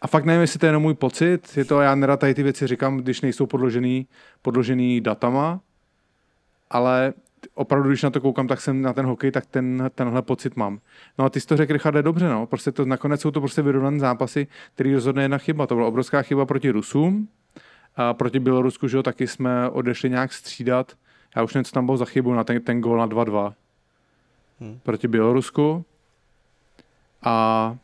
A 0.05 0.07
fakt 0.07 0.25
nevím, 0.25 0.41
jestli 0.41 0.59
to 0.59 0.67
je 0.67 0.69
jenom 0.69 0.83
můj 0.83 0.95
pocit, 0.95 1.57
je 1.57 1.65
to, 1.65 1.81
já 1.81 1.95
nerad 1.95 2.21
tady 2.21 2.35
ty 2.35 2.43
věci 2.43 2.67
říkám, 2.67 2.97
když 2.97 3.21
nejsou 3.21 3.47
podložený, 3.47 4.07
podložený 4.43 5.01
datama, 5.01 5.61
ale 6.71 7.13
opravdu, 7.55 7.89
když 7.89 8.03
na 8.03 8.11
to 8.11 8.21
koukám, 8.21 8.49
tak 8.49 8.61
jsem 8.61 8.83
na 8.83 8.93
ten 8.93 9.07
hokej, 9.07 9.31
tak 9.31 9.47
ten, 9.47 9.91
tenhle 9.95 10.23
pocit 10.23 10.57
mám. 10.57 10.79
No 11.19 11.25
a 11.25 11.29
ty 11.29 11.41
jsi 11.41 11.47
to 11.47 11.57
řekl, 11.57 11.73
Richarde, 11.73 12.03
dobře, 12.03 12.29
no. 12.29 12.47
Prostě 12.47 12.73
to, 12.73 12.85
nakonec 12.85 13.21
jsou 13.21 13.31
to 13.31 13.41
prostě 13.41 13.63
vyrovnané 13.63 13.99
zápasy, 13.99 14.47
který 14.75 14.95
rozhodne 14.95 15.23
jedna 15.23 15.39
chyba. 15.39 15.67
To 15.67 15.75
byla 15.75 15.89
obrovská 15.89 16.23
chyba 16.23 16.47
proti 16.47 16.71
Rusům, 16.71 17.29
a 17.97 18.15
proti 18.15 18.41
Bělorusku, 18.41 18.89
že 18.89 18.97
jo, 18.97 19.03
taky 19.03 19.27
jsme 19.27 19.71
odešli 19.71 20.11
nějak 20.11 20.33
střídat. 20.33 20.93
Já 21.37 21.43
už 21.43 21.55
nevím, 21.55 21.65
co 21.65 21.73
tam 21.73 21.87
bylo 21.87 21.97
za 21.97 22.05
chybu 22.05 22.35
na 22.35 22.45
ten, 22.45 22.63
ten 22.63 22.81
gól 22.81 22.99
na 22.99 23.07
2-2 23.07 23.55
hmm. 24.61 24.81
proti 24.83 25.09
Bělorusku. 25.09 25.85
A 27.23 27.77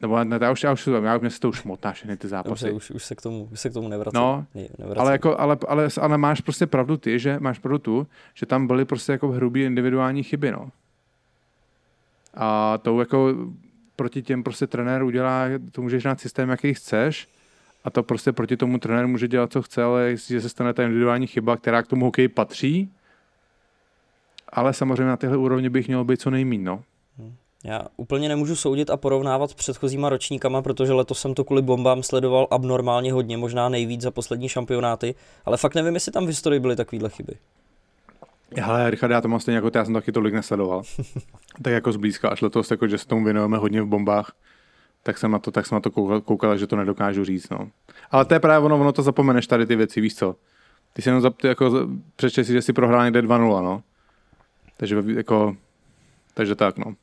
nebo 0.00 0.24
ne, 0.24 0.38
já 0.40 0.50
už, 0.50 0.62
já 0.62 0.72
už, 0.72 0.88
já 1.04 1.16
už 1.16 1.20
mě 1.20 1.30
se 1.30 1.40
to 1.40 1.48
už 1.48 1.62
motá 1.62 1.92
všechny 1.92 2.16
ty 2.16 2.28
zápasy. 2.28 2.64
Dobře, 2.64 2.70
už, 2.70 2.90
už, 2.90 3.04
se 3.04 3.14
k 3.14 3.22
tomu, 3.22 3.48
už 3.52 3.60
se 3.60 3.70
k 3.70 3.72
tomu 3.72 3.88
nevracím. 3.88 4.20
No, 4.20 4.46
nevracím. 4.54 5.00
Ale, 5.00 5.12
jako, 5.12 5.40
ale, 5.40 5.58
ale, 5.68 5.88
ale, 6.00 6.18
máš 6.18 6.40
prostě 6.40 6.66
pravdu 6.66 6.96
ty, 6.96 7.18
že 7.18 7.36
máš 7.40 7.58
pravdu 7.58 7.78
tu, 7.78 8.06
že 8.34 8.46
tam 8.46 8.66
byly 8.66 8.84
prostě 8.84 9.12
jako 9.12 9.28
hrubý 9.28 9.64
individuální 9.64 10.22
chyby, 10.22 10.50
no. 10.50 10.70
A 12.34 12.78
to 12.78 13.00
jako 13.00 13.34
proti 13.96 14.22
těm 14.22 14.42
prostě 14.42 14.66
trenér 14.66 15.02
udělá, 15.02 15.44
to 15.72 15.82
můžeš 15.82 16.02
dát 16.02 16.20
systém, 16.20 16.48
jaký 16.48 16.74
chceš, 16.74 17.28
a 17.84 17.90
to 17.90 18.02
prostě 18.02 18.32
proti 18.32 18.56
tomu 18.56 18.78
trenér 18.78 19.06
může 19.06 19.28
dělat, 19.28 19.52
co 19.52 19.62
chce, 19.62 19.82
ale 19.82 20.10
jestliže 20.10 20.40
se 20.40 20.48
stane 20.48 20.74
ta 20.74 20.82
individuální 20.82 21.26
chyba, 21.26 21.56
která 21.56 21.82
k 21.82 21.86
tomu 21.86 22.04
hokeji 22.04 22.28
patří, 22.28 22.92
ale 24.48 24.72
samozřejmě 24.72 25.04
na 25.04 25.16
téhle 25.16 25.36
úrovni 25.36 25.70
bych 25.70 25.86
měl 25.86 26.04
být 26.04 26.20
co 26.20 26.30
nejmín, 26.30 26.64
no. 26.64 26.82
Já 27.64 27.82
úplně 27.96 28.28
nemůžu 28.28 28.56
soudit 28.56 28.90
a 28.90 28.96
porovnávat 28.96 29.50
s 29.50 29.54
předchozíma 29.54 30.08
ročníkama, 30.08 30.62
protože 30.62 30.92
letos 30.92 31.20
jsem 31.20 31.34
to 31.34 31.44
kvůli 31.44 31.62
bombám 31.62 32.02
sledoval 32.02 32.48
abnormálně 32.50 33.12
hodně, 33.12 33.36
možná 33.36 33.68
nejvíc 33.68 34.00
za 34.00 34.10
poslední 34.10 34.48
šampionáty, 34.48 35.14
ale 35.44 35.56
fakt 35.56 35.74
nevím, 35.74 35.94
jestli 35.94 36.12
tam 36.12 36.24
v 36.24 36.28
historii 36.28 36.60
byly 36.60 36.76
takovéhle 36.76 37.08
chyby. 37.08 37.34
Ale 38.62 38.90
Richard, 38.90 39.10
já 39.10 39.20
to 39.20 39.28
mám 39.28 39.40
stejně 39.40 39.56
jako 39.56 39.70
ty, 39.70 39.78
já 39.78 39.84
jsem 39.84 39.94
taky 39.94 40.12
tolik 40.12 40.34
nesledoval. 40.34 40.82
tak 41.62 41.72
jako 41.72 41.92
zblízka, 41.92 42.28
až 42.28 42.40
letos, 42.40 42.70
jako, 42.70 42.88
že 42.88 42.98
se 42.98 43.06
tomu 43.06 43.24
věnujeme 43.24 43.58
hodně 43.58 43.82
v 43.82 43.86
bombách, 43.86 44.32
tak 45.02 45.18
jsem 45.18 45.30
na 45.30 45.38
to, 45.38 45.50
tak 45.50 45.66
jsem 45.66 45.76
na 45.76 45.80
to 45.80 45.90
koukal, 45.90 46.20
koukal 46.20 46.58
že 46.58 46.66
to 46.66 46.76
nedokážu 46.76 47.24
říct. 47.24 47.48
No. 47.50 47.70
Ale 48.10 48.24
to 48.24 48.34
je 48.34 48.40
právě 48.40 48.66
ono, 48.66 48.80
ono 48.80 48.92
to 48.92 49.02
zapomeneš 49.02 49.46
tady 49.46 49.66
ty 49.66 49.76
věci, 49.76 50.00
víš 50.00 50.14
co? 50.14 50.36
Ty 50.92 51.02
si 51.02 51.08
jenom 51.08 51.22
zap, 51.22 51.44
jako, 51.44 51.88
přečteš 52.16 52.46
si, 52.46 52.52
že 52.52 52.62
si 52.62 52.72
prohrál 52.72 53.04
někde 53.04 53.22
2-0, 53.22 53.62
no. 53.62 53.82
Takže 54.76 55.02
jako, 55.16 55.56
takže 56.34 56.54
tak, 56.54 56.78
no. 56.78 56.94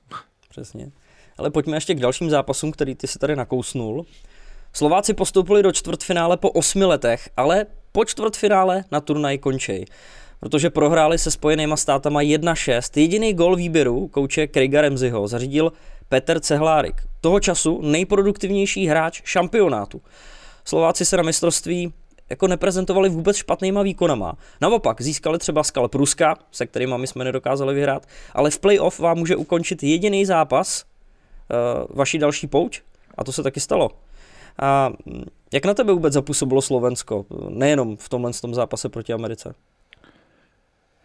Přesně. 0.58 0.92
Ale 1.38 1.50
pojďme 1.52 1.78
ještě 1.78 1.96
k 1.96 2.00
dalším 2.00 2.30
zápasům, 2.30 2.72
který 2.72 2.96
ty 2.96 3.08
si 3.08 3.20
tady 3.20 3.36
nakousnul. 3.36 4.06
Slováci 4.74 5.14
postoupili 5.14 5.64
do 5.64 5.72
čtvrtfinále 5.72 6.38
po 6.38 6.52
osmi 6.52 6.86
letech, 6.86 7.30
ale 7.38 7.66
po 7.92 8.06
čtvrtfinále 8.06 8.84
na 8.92 9.02
turnaj 9.02 9.38
končí. 9.38 9.86
Protože 10.40 10.70
prohráli 10.70 11.18
se 11.18 11.32
spojenýma 11.32 11.78
státama 11.78 12.22
1-6. 12.22 13.00
Jediný 13.00 13.34
gol 13.34 13.56
výběru 13.56 14.08
kouče 14.08 14.48
Kriga 14.48 14.82
Remziho 14.82 15.28
zařídil 15.28 15.72
Petr 16.10 16.40
Cehlárik. 16.40 16.96
Toho 17.22 17.40
času 17.40 17.82
nejproduktivnější 17.82 18.88
hráč 18.88 19.22
šampionátu. 19.26 20.02
Slováci 20.66 21.06
se 21.06 21.18
na 21.18 21.24
mistrovství 21.24 21.94
jako 22.30 22.48
neprezentovali 22.48 23.10
vůbec 23.10 23.38
špatnýma 23.38 23.82
výkonama. 23.82 24.38
Naopak, 24.62 25.02
získali 25.02 25.38
třeba 25.38 25.64
skal 25.64 25.88
Pruska, 25.88 26.36
se 26.52 26.68
kterými 26.68 26.94
my 26.98 27.08
jsme 27.08 27.24
nedokázali 27.24 27.76
vyhrát, 27.76 28.06
ale 28.34 28.50
v 28.50 28.60
playoff 28.60 29.00
vám 29.00 29.18
může 29.18 29.36
ukončit 29.36 29.84
jediný 29.84 30.26
zápas, 30.26 30.84
uh, 30.84 31.98
vaší 31.98 32.18
další 32.18 32.48
pouč, 32.48 32.82
a 33.18 33.24
to 33.24 33.32
se 33.32 33.44
taky 33.44 33.60
stalo. 33.60 33.90
A 34.60 34.92
jak 35.54 35.66
na 35.66 35.74
tebe 35.74 35.94
vůbec 35.94 36.14
zapůsobilo 36.14 36.62
Slovensko, 36.62 37.26
nejenom 37.50 37.98
v 37.98 38.10
tomhle 38.10 38.32
tom 38.34 38.54
zápase 38.54 38.90
proti 38.90 39.14
Americe? 39.14 39.56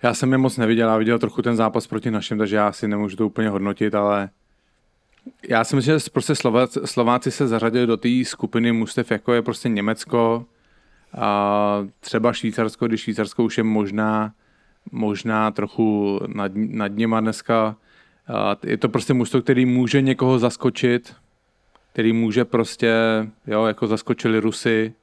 Já 0.03 0.15
jsem 0.15 0.33
je 0.33 0.39
moc 0.39 0.57
neviděl, 0.57 0.89
já 0.89 0.97
viděl 0.97 1.19
trochu 1.19 1.43
ten 1.43 1.57
zápas 1.57 1.87
proti 1.87 2.11
našim, 2.11 2.39
takže 2.39 2.57
já 2.57 2.73
si 2.73 2.89
nemůžu 2.89 3.17
to 3.17 3.27
úplně 3.27 3.49
hodnotit, 3.49 3.95
ale 3.95 4.31
já 5.49 5.65
si 5.65 5.77
myslím, 5.77 5.99
že 5.99 6.11
prostě 6.13 6.35
Slováci 6.85 7.31
se 7.31 7.49
zařadili 7.49 7.87
do 7.87 7.97
té 7.97 8.09
skupiny 8.25 8.73
mustev, 8.73 9.11
jako 9.11 9.33
je 9.33 9.43
prostě 9.43 9.69
Německo, 9.69 10.45
a 11.19 11.87
třeba 12.01 12.33
Švýcarsko, 12.33 12.87
když 12.87 13.01
Švýcarsko 13.01 13.45
už 13.45 13.59
je 13.59 13.65
možná, 13.65 14.33
možná 14.93 15.51
trochu 15.51 16.21
nad, 16.27 16.53
nad 16.55 16.89
něma 16.89 17.21
dneska. 17.21 17.77
A 18.35 18.57
je 18.63 18.77
to 18.77 18.89
prostě 18.89 19.15
mužstvo, 19.15 19.43
který 19.43 19.67
může 19.67 20.01
někoho 20.01 20.39
zaskočit, 20.39 21.15
který 21.93 22.13
může 22.13 22.45
prostě, 22.45 22.95
jo, 23.47 23.65
jako 23.65 23.87
zaskočili 23.87 24.41
Rusy, 24.41 24.95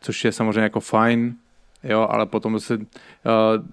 což 0.00 0.24
je 0.24 0.32
samozřejmě 0.32 0.60
jako 0.60 0.80
fajn, 0.80 1.34
jo, 1.82 2.06
ale 2.10 2.26
potom 2.26 2.60
se, 2.60 2.76
uh, 2.76 2.82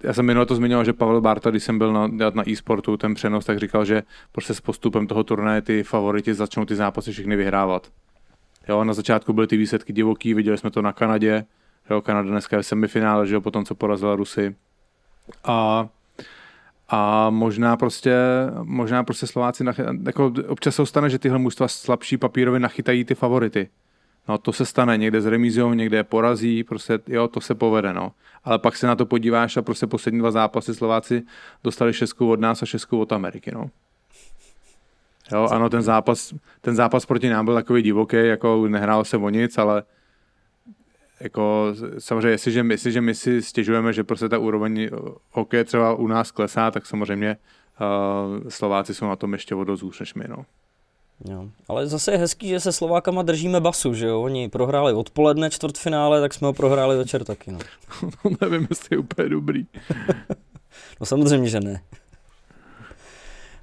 já 0.02 0.12
jsem 0.12 0.26
minule 0.26 0.46
to 0.46 0.54
zmiňoval, 0.54 0.84
že 0.84 0.92
Pavel 0.92 1.20
Barta, 1.20 1.50
když 1.50 1.62
jsem 1.62 1.78
byl 1.78 1.92
na, 1.92 2.30
na 2.34 2.48
e-sportu 2.48 2.96
ten 2.96 3.14
přenos, 3.14 3.44
tak 3.44 3.58
říkal, 3.58 3.84
že 3.84 4.02
prostě 4.32 4.54
s 4.54 4.60
postupem 4.60 5.06
toho 5.06 5.24
turnaje 5.24 5.62
ty 5.62 5.82
favoriti 5.82 6.34
začnou 6.34 6.64
ty 6.64 6.74
zápasy 6.74 7.12
všechny 7.12 7.36
vyhrávat. 7.36 7.90
Jo, 8.68 8.84
na 8.84 8.92
začátku 8.92 9.32
byly 9.32 9.46
ty 9.46 9.56
výsledky 9.56 9.92
divoký, 9.92 10.34
viděli 10.34 10.58
jsme 10.58 10.70
to 10.70 10.82
na 10.82 10.92
Kanadě, 10.92 11.44
jo, 11.90 12.02
Kanada 12.02 12.28
dneska 12.28 12.56
je 12.56 12.62
semifinále, 12.62 13.26
že 13.26 13.34
jo, 13.34 13.40
potom 13.40 13.64
co 13.64 13.74
porazila 13.74 14.16
Rusy. 14.16 14.54
A, 15.44 15.88
a 16.88 17.30
možná 17.30 17.76
prostě, 17.76 18.16
možná 18.62 19.04
prostě 19.04 19.26
Slováci, 19.26 19.64
nach, 19.64 19.78
jako 20.06 20.32
občas 20.48 20.74
se 20.74 20.86
stane, 20.86 21.10
že 21.10 21.18
tyhle 21.18 21.38
mužstva 21.38 21.68
slabší 21.68 22.16
papírově 22.16 22.60
nachytají 22.60 23.04
ty 23.04 23.14
favority. 23.14 23.68
No 24.28 24.38
to 24.38 24.52
se 24.52 24.66
stane, 24.66 24.96
někde 24.96 25.20
s 25.20 25.26
remízou, 25.26 25.72
někde 25.72 25.96
je 25.96 26.04
porazí, 26.04 26.64
prostě 26.64 26.98
jo, 27.06 27.28
to 27.28 27.40
se 27.40 27.54
povede, 27.54 27.92
no. 27.92 28.12
Ale 28.44 28.58
pak 28.58 28.76
se 28.76 28.86
na 28.86 28.96
to 28.96 29.06
podíváš 29.06 29.56
a 29.56 29.62
prostě 29.62 29.86
poslední 29.86 30.20
dva 30.20 30.30
zápasy 30.30 30.74
Slováci 30.74 31.22
dostali 31.64 31.92
šestku 31.92 32.30
od 32.30 32.40
nás 32.40 32.62
a 32.62 32.66
šestku 32.66 33.00
od 33.00 33.12
Ameriky, 33.12 33.52
no. 33.54 33.70
Jo, 35.32 35.48
ano, 35.50 35.70
ten 35.70 35.82
zápas, 35.82 36.34
ten 36.60 36.74
zápas 36.74 37.06
proti 37.06 37.28
nám 37.28 37.44
byl 37.44 37.54
takový 37.54 37.82
divoký, 37.82 38.16
jako 38.16 38.68
nehrálo 38.68 39.04
se 39.04 39.16
o 39.16 39.28
nic, 39.28 39.58
ale 39.58 39.82
jako 41.20 41.74
samozřejmě, 41.98 42.28
jestliže, 42.28 42.64
jestliže 42.70 43.00
my 43.00 43.14
si 43.14 43.42
stěžujeme, 43.42 43.92
že 43.92 44.04
prostě 44.04 44.28
ta 44.28 44.38
úroveň 44.38 44.90
hokeje 45.30 45.64
třeba 45.64 45.94
u 45.94 46.06
nás 46.06 46.30
klesá, 46.30 46.70
tak 46.70 46.86
samozřejmě 46.86 47.36
uh, 47.80 48.48
Slováci 48.48 48.94
jsou 48.94 49.06
na 49.06 49.16
tom 49.16 49.32
ještě 49.32 49.54
o 49.54 49.64
dost 49.64 50.00
než 50.00 50.14
my, 50.14 50.24
no. 50.28 50.44
Jo. 51.24 51.48
Ale 51.68 51.86
zase 51.86 52.12
je 52.12 52.18
hezký, 52.18 52.48
že 52.48 52.60
se 52.60 52.72
Slovákama 52.72 53.22
držíme 53.22 53.60
basu, 53.60 53.94
že 53.94 54.06
jo? 54.06 54.22
Oni 54.22 54.48
prohráli 54.48 54.92
odpoledne 54.92 55.50
čtvrtfinále, 55.50 56.20
tak 56.20 56.34
jsme 56.34 56.46
ho 56.46 56.52
prohráli 56.52 56.96
večer 56.96 57.24
taky, 57.24 57.52
no. 57.52 57.58
Nevím, 58.40 58.66
jestli 58.70 58.88
je 58.90 58.98
úplně 58.98 59.28
dobrý. 59.28 59.66
no 61.00 61.06
samozřejmě, 61.06 61.48
že 61.48 61.60
ne. 61.60 61.80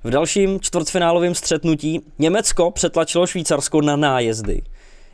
V 0.03 0.09
dalším 0.09 0.59
čtvrtfinálovém 0.59 1.35
střetnutí 1.35 2.01
Německo 2.19 2.71
přetlačilo 2.71 3.27
Švýcarsko 3.27 3.81
na 3.81 3.95
nájezdy. 3.95 4.61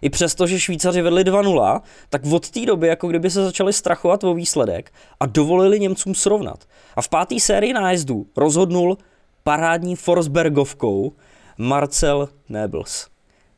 I 0.02 0.10
přesto, 0.10 0.48
že 0.48 0.60
Švýcaři 0.60 1.02
vedli 1.02 1.24
2-0, 1.24 1.82
tak 2.10 2.22
od 2.26 2.50
té 2.50 2.66
doby 2.66 2.88
jako 2.88 3.08
kdyby 3.08 3.30
se 3.30 3.44
začali 3.44 3.74
strachovat 3.74 4.24
o 4.24 4.34
výsledek 4.34 4.94
a 5.20 5.26
dovolili 5.26 5.80
Němcům 5.80 6.16
srovnat. 6.16 6.66
A 6.96 7.02
v 7.02 7.10
páté 7.10 7.40
sérii 7.40 7.74
nájezdů 7.74 8.26
rozhodnul 8.38 8.98
parádní 9.44 9.96
Forsbergovkou 9.96 11.14
Marcel 11.58 12.30
Nebels. 12.50 13.08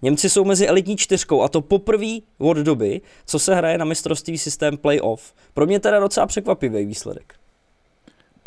Němci 0.02 0.30
jsou 0.30 0.46
mezi 0.46 0.68
elitní 0.68 0.98
čtyřkou 0.98 1.42
a 1.42 1.50
to 1.50 1.62
poprvé 1.62 2.18
od 2.38 2.58
doby, 2.58 3.02
co 3.26 3.40
se 3.40 3.56
hraje 3.56 3.78
na 3.78 3.86
mistrovství 3.86 4.38
systém 4.38 4.78
playoff. 4.78 5.34
Pro 5.54 5.66
mě 5.66 5.80
teda 5.80 6.00
docela 6.00 6.26
překvapivý 6.26 6.86
výsledek. 6.86 7.37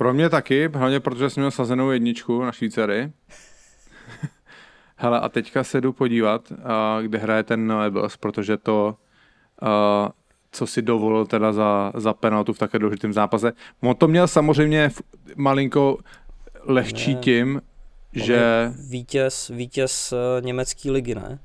Pro 0.01 0.15
mě 0.15 0.31
taky, 0.31 0.69
hlavně 0.75 1.01
protože 1.01 1.31
jsem 1.31 1.41
měl 1.41 1.51
sazenou 1.51 1.91
jedničku 1.91 2.45
na 2.45 2.53
Švýcary. 2.53 3.13
Hele, 4.97 5.21
a 5.21 5.29
teďka 5.29 5.65
se 5.65 5.81
jdu 5.81 5.93
podívat, 5.93 6.51
uh, 6.51 6.57
kde 7.03 7.19
hraje 7.19 7.43
ten 7.43 7.67
Noebles, 7.67 8.17
protože 8.17 8.57
to, 8.57 8.97
uh, 9.63 10.09
co 10.53 10.67
si 10.67 10.83
dovolil 10.83 11.27
teda 11.27 11.53
za, 11.53 11.93
za 11.95 12.15
penaltu 12.15 12.53
v 12.53 12.59
také 12.59 12.79
důležitém 12.79 13.13
zápase. 13.13 13.53
On 13.81 13.97
to 13.97 14.09
měl 14.09 14.29
samozřejmě 14.29 14.91
malinko 15.37 15.99
lehčí 16.65 17.15
ne. 17.15 17.21
tím, 17.21 17.63
že... 18.13 18.73
Vítěz, 18.91 19.49
vítěz 19.49 20.13
uh, 20.13 20.45
německý 20.45 20.91
ligy, 20.91 21.15
ne? 21.15 21.39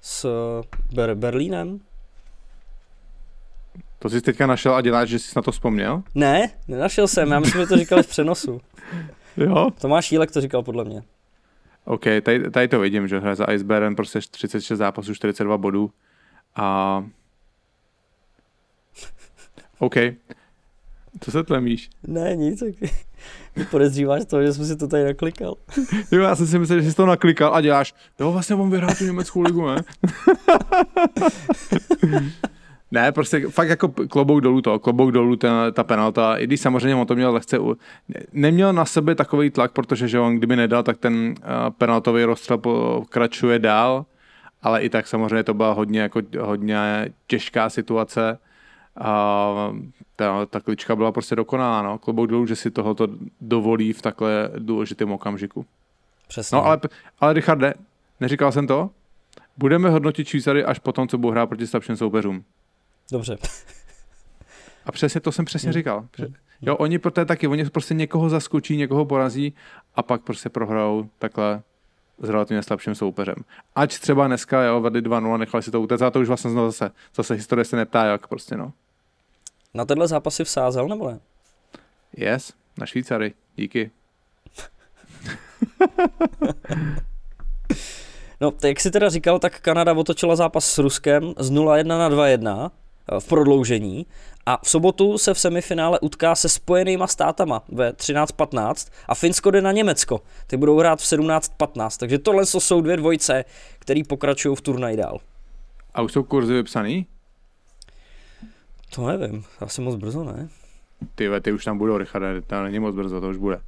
S 0.00 0.26
Ber- 0.94 1.14
Berlínem? 1.14 1.80
To 3.98 4.08
jsi 4.08 4.20
teďka 4.20 4.46
našel 4.46 4.74
a 4.74 4.80
děláš, 4.80 5.08
že 5.08 5.18
jsi 5.18 5.32
na 5.36 5.42
to 5.42 5.52
vzpomněl? 5.52 6.02
Ne, 6.14 6.50
nenašel 6.68 7.08
jsem, 7.08 7.30
já 7.30 7.40
myslím, 7.40 7.60
že 7.60 7.66
to 7.66 7.76
říkali 7.76 8.02
v 8.02 8.06
přenosu. 8.06 8.60
jo? 9.36 9.70
Tomáš 9.80 10.12
Jílek 10.12 10.30
to 10.30 10.40
říkal 10.40 10.62
podle 10.62 10.84
mě. 10.84 11.02
OK, 11.84 12.04
tady, 12.22 12.50
tady 12.50 12.68
to 12.68 12.80
vidím, 12.80 13.08
že 13.08 13.18
hraje 13.18 13.36
za 13.36 13.52
Iceberen 13.52 13.96
prostě 13.96 14.20
36 14.30 14.78
zápasů, 14.78 15.14
42 15.14 15.58
bodů 15.58 15.90
a... 16.56 17.04
OK. 19.78 19.94
Co 21.20 21.30
se 21.30 21.44
tlemíš? 21.44 21.90
Ne, 22.06 22.36
nic, 22.36 22.60
tak 22.60 22.90
podezříváš 23.70 24.22
to, 24.24 24.42
že 24.42 24.52
jsem 24.52 24.64
si 24.64 24.76
to 24.76 24.88
tady 24.88 25.04
naklikal. 25.04 25.54
jo, 26.12 26.22
já 26.22 26.36
jsem 26.36 26.46
si 26.46 26.58
myslel, 26.58 26.80
že 26.80 26.90
jsi 26.90 26.96
to 26.96 27.06
naklikal 27.06 27.54
a 27.54 27.60
děláš, 27.60 27.94
jo, 28.20 28.32
vlastně 28.32 28.56
on 28.56 28.70
vyhrál 28.70 28.94
tu 28.98 29.04
německou 29.04 29.42
ligu, 29.42 29.66
ne? 29.66 29.76
Ne, 32.90 33.12
prostě 33.12 33.48
fakt 33.48 33.68
jako 33.68 33.88
klobouk 33.88 34.40
dolů 34.40 34.60
to, 34.60 34.78
klobouk 34.78 35.12
dolů 35.12 35.36
ten, 35.36 35.52
ta 35.72 35.84
penalta, 35.84 36.36
i 36.36 36.46
když 36.46 36.60
samozřejmě 36.60 36.94
on 36.94 37.06
to 37.06 37.14
měl 37.14 37.32
lehce, 37.32 37.58
u... 37.58 37.76
neměl 38.32 38.72
na 38.72 38.84
sebe 38.84 39.14
takový 39.14 39.50
tlak, 39.50 39.72
protože 39.72 40.08
že 40.08 40.20
on 40.20 40.36
kdyby 40.36 40.56
nedal, 40.56 40.82
tak 40.82 40.98
ten 40.98 41.14
uh, 41.14 41.34
penaltový 41.78 42.24
rozstřel 42.24 42.58
pokračuje 42.58 43.58
dál, 43.58 44.06
ale 44.62 44.82
i 44.82 44.88
tak 44.88 45.06
samozřejmě 45.06 45.42
to 45.42 45.54
byla 45.54 45.72
hodně, 45.72 46.00
jako, 46.00 46.20
hodně 46.40 47.08
těžká 47.26 47.70
situace 47.70 48.38
a 49.00 49.72
ta, 50.16 50.46
ta 50.46 50.60
klička 50.60 50.96
byla 50.96 51.12
prostě 51.12 51.36
dokonalá, 51.36 51.82
no. 51.82 51.98
Klobouk 51.98 52.30
dolů, 52.30 52.46
že 52.46 52.56
si 52.56 52.70
tohoto 52.70 53.08
dovolí 53.40 53.92
v 53.92 54.02
takhle 54.02 54.50
důležitém 54.58 55.12
okamžiku. 55.12 55.66
Přesně. 56.28 56.56
No 56.56 56.66
ale, 56.66 56.80
ale 57.20 57.32
Richarde, 57.32 57.74
neříkal 58.20 58.52
jsem 58.52 58.66
to? 58.66 58.90
Budeme 59.56 59.90
hodnotit 59.90 60.28
Švýcary 60.28 60.64
až 60.64 60.78
po 60.78 60.92
tom, 60.92 61.08
co 61.08 61.18
budou 61.18 61.30
hrát 61.30 61.46
proti 61.46 61.66
slabším 61.66 61.96
soupeřům. 61.96 62.44
Dobře. 63.12 63.38
A 64.86 64.92
přesně 64.92 65.20
to 65.20 65.32
jsem 65.32 65.44
přesně 65.44 65.72
říkal. 65.72 66.08
Jo, 66.62 66.76
oni 66.76 66.98
proto 66.98 67.24
taky, 67.24 67.48
oni 67.48 67.64
prostě 67.64 67.94
někoho 67.94 68.28
zaskočí, 68.28 68.76
někoho 68.76 69.04
porazí 69.04 69.54
a 69.94 70.02
pak 70.02 70.22
prostě 70.22 70.48
prohrajou 70.48 71.10
takhle 71.18 71.62
s 72.18 72.28
relativně 72.28 72.62
slabším 72.62 72.94
soupeřem. 72.94 73.36
Ať 73.74 73.98
třeba 73.98 74.26
dneska, 74.26 74.62
jo, 74.62 74.80
vedli 74.80 75.02
2-0, 75.02 75.38
nechali 75.38 75.62
si 75.62 75.70
to 75.70 75.80
utéct, 75.80 76.02
a 76.02 76.10
to 76.10 76.20
už 76.20 76.28
vlastně 76.28 76.50
zase, 76.50 76.90
zase 77.14 77.34
historie 77.34 77.64
se 77.64 77.76
neptá, 77.76 78.04
jak 78.04 78.26
prostě, 78.26 78.56
no. 78.56 78.72
Na 79.74 79.84
tenhle 79.84 80.08
zápas 80.08 80.34
si 80.34 80.44
vsázel, 80.44 80.88
nebo 80.88 81.10
ne? 81.10 81.20
Yes, 82.16 82.52
na 82.78 82.86
Švýcary, 82.86 83.34
díky. 83.56 83.90
no, 88.40 88.52
jak 88.64 88.80
jsi 88.80 88.90
teda 88.90 89.08
říkal, 89.08 89.38
tak 89.38 89.60
Kanada 89.60 89.92
otočila 89.92 90.36
zápas 90.36 90.64
s 90.64 90.78
Ruskem 90.78 91.34
z 91.38 91.50
0-1 91.50 91.86
na 91.86 92.10
2-1 92.10 92.70
v 93.18 93.28
prodloužení 93.28 94.06
a 94.46 94.58
v 94.62 94.70
sobotu 94.70 95.18
se 95.18 95.34
v 95.34 95.40
semifinále 95.40 96.00
utká 96.00 96.34
se 96.34 96.48
spojenýma 96.48 97.06
státama 97.06 97.62
ve 97.68 97.90
13-15 97.90 98.90
a 99.08 99.14
Finsko 99.14 99.50
jde 99.50 99.60
na 99.62 99.72
Německo. 99.72 100.20
Ty 100.46 100.56
budou 100.56 100.78
hrát 100.78 101.00
v 101.00 101.04
17-15, 101.04 101.98
takže 101.98 102.18
tohle 102.18 102.46
jsou 102.46 102.80
dvě 102.80 102.96
dvojce, 102.96 103.44
které 103.78 104.00
pokračují 104.08 104.56
v 104.56 104.60
turnaji 104.60 104.96
dál. 104.96 105.20
A 105.94 106.02
už 106.02 106.12
jsou 106.12 106.22
kurzy 106.22 106.54
vypsaný? 106.54 107.06
To 108.94 109.06
nevím, 109.06 109.44
asi 109.60 109.80
moc 109.80 109.96
brzo, 109.96 110.24
ne? 110.24 110.48
Ty, 111.14 111.28
ty 111.40 111.52
už 111.52 111.64
tam 111.64 111.78
budou, 111.78 111.98
Richard, 111.98 112.44
to 112.46 112.62
není 112.62 112.78
moc 112.78 112.94
brzo, 112.94 113.20
to 113.20 113.28
už 113.28 113.36
bude. 113.36 113.60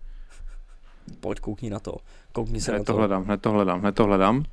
Pojď, 1.20 1.40
koukni 1.40 1.70
na 1.70 1.78
to. 1.78 1.96
Koukni 2.32 2.60
se 2.60 2.70
hned 2.70 2.78
na 2.78 2.84
to. 2.84 2.94
hledám, 2.94 3.24
hned 3.24 3.42
to 3.42 3.50
hledám, 3.50 3.80
hned 3.80 3.94
to 3.94 4.04
hledám. 4.04 4.44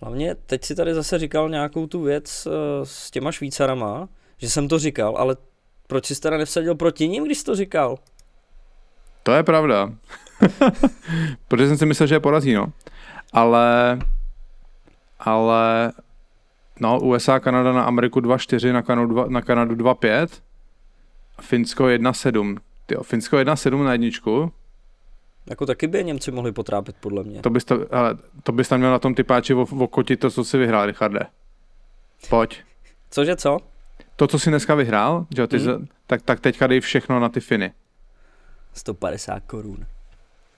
Hlavně 0.00 0.34
teď 0.34 0.64
si 0.64 0.74
tady 0.74 0.94
zase 0.94 1.18
říkal 1.18 1.48
nějakou 1.48 1.86
tu 1.86 2.02
věc 2.02 2.46
uh, 2.46 2.52
s 2.84 3.10
těma 3.10 3.32
Švýcarama, 3.32 4.08
že 4.40 4.50
jsem 4.50 4.68
to 4.68 4.78
říkal, 4.78 5.16
ale 5.16 5.36
proč 5.86 6.06
jsi 6.06 6.20
teda 6.20 6.36
nevsadil 6.36 6.74
proti 6.74 7.08
ním, 7.08 7.24
když 7.24 7.38
jsi 7.38 7.44
to 7.44 7.54
říkal? 7.54 7.98
To 9.22 9.32
je 9.32 9.42
pravda. 9.42 9.92
Protože 11.48 11.68
jsem 11.68 11.78
si 11.78 11.86
myslel, 11.86 12.06
že 12.06 12.14
je 12.14 12.20
porazí, 12.20 12.54
no. 12.54 12.72
Ale, 13.32 13.98
ale, 15.18 15.92
no, 16.80 17.00
USA, 17.00 17.40
Kanada 17.40 17.72
na 17.72 17.82
Ameriku 17.82 18.20
2-4, 18.20 18.72
na 18.72 18.82
Kanadu, 18.82 19.14
2, 19.14 19.26
na 19.28 19.42
Kanadu 19.42 19.74
2-5, 19.74 20.28
Finsko 21.40 21.84
1-7. 21.84 22.56
Tyjo, 22.86 23.02
Finsko 23.02 23.36
1-7 23.36 23.84
na 23.84 23.92
jedničku. 23.92 24.52
Jako 25.50 25.66
taky 25.66 25.86
by 25.86 26.04
Němci 26.04 26.30
mohli 26.30 26.52
potrápit, 26.52 26.96
podle 27.00 27.22
mě. 27.24 27.40
To 27.40 27.50
bys, 27.50 27.64
to, 27.64 27.94
ale, 27.94 28.16
to 28.42 28.52
bys 28.52 28.68
tam 28.68 28.80
měl 28.80 28.90
na 28.90 28.98
tom 28.98 29.14
typáči 29.14 29.54
okotit 29.54 30.20
to, 30.20 30.30
co 30.30 30.44
si 30.44 30.58
vyhrál, 30.58 30.86
Richarde. 30.86 31.20
Pojď. 32.28 32.62
Cože 33.10 33.36
co? 33.36 33.58
To, 34.20 34.26
co 34.26 34.38
jsi 34.38 34.50
dneska 34.50 34.74
vyhrál, 34.74 35.26
že 35.36 35.46
ty, 35.46 35.58
hmm. 35.58 35.86
tak, 36.06 36.22
tak 36.22 36.40
teďka 36.40 36.66
dej 36.66 36.80
všechno 36.80 37.20
na 37.20 37.28
ty 37.28 37.40
Finy. 37.40 37.72
150 38.72 39.42
korun. 39.46 39.86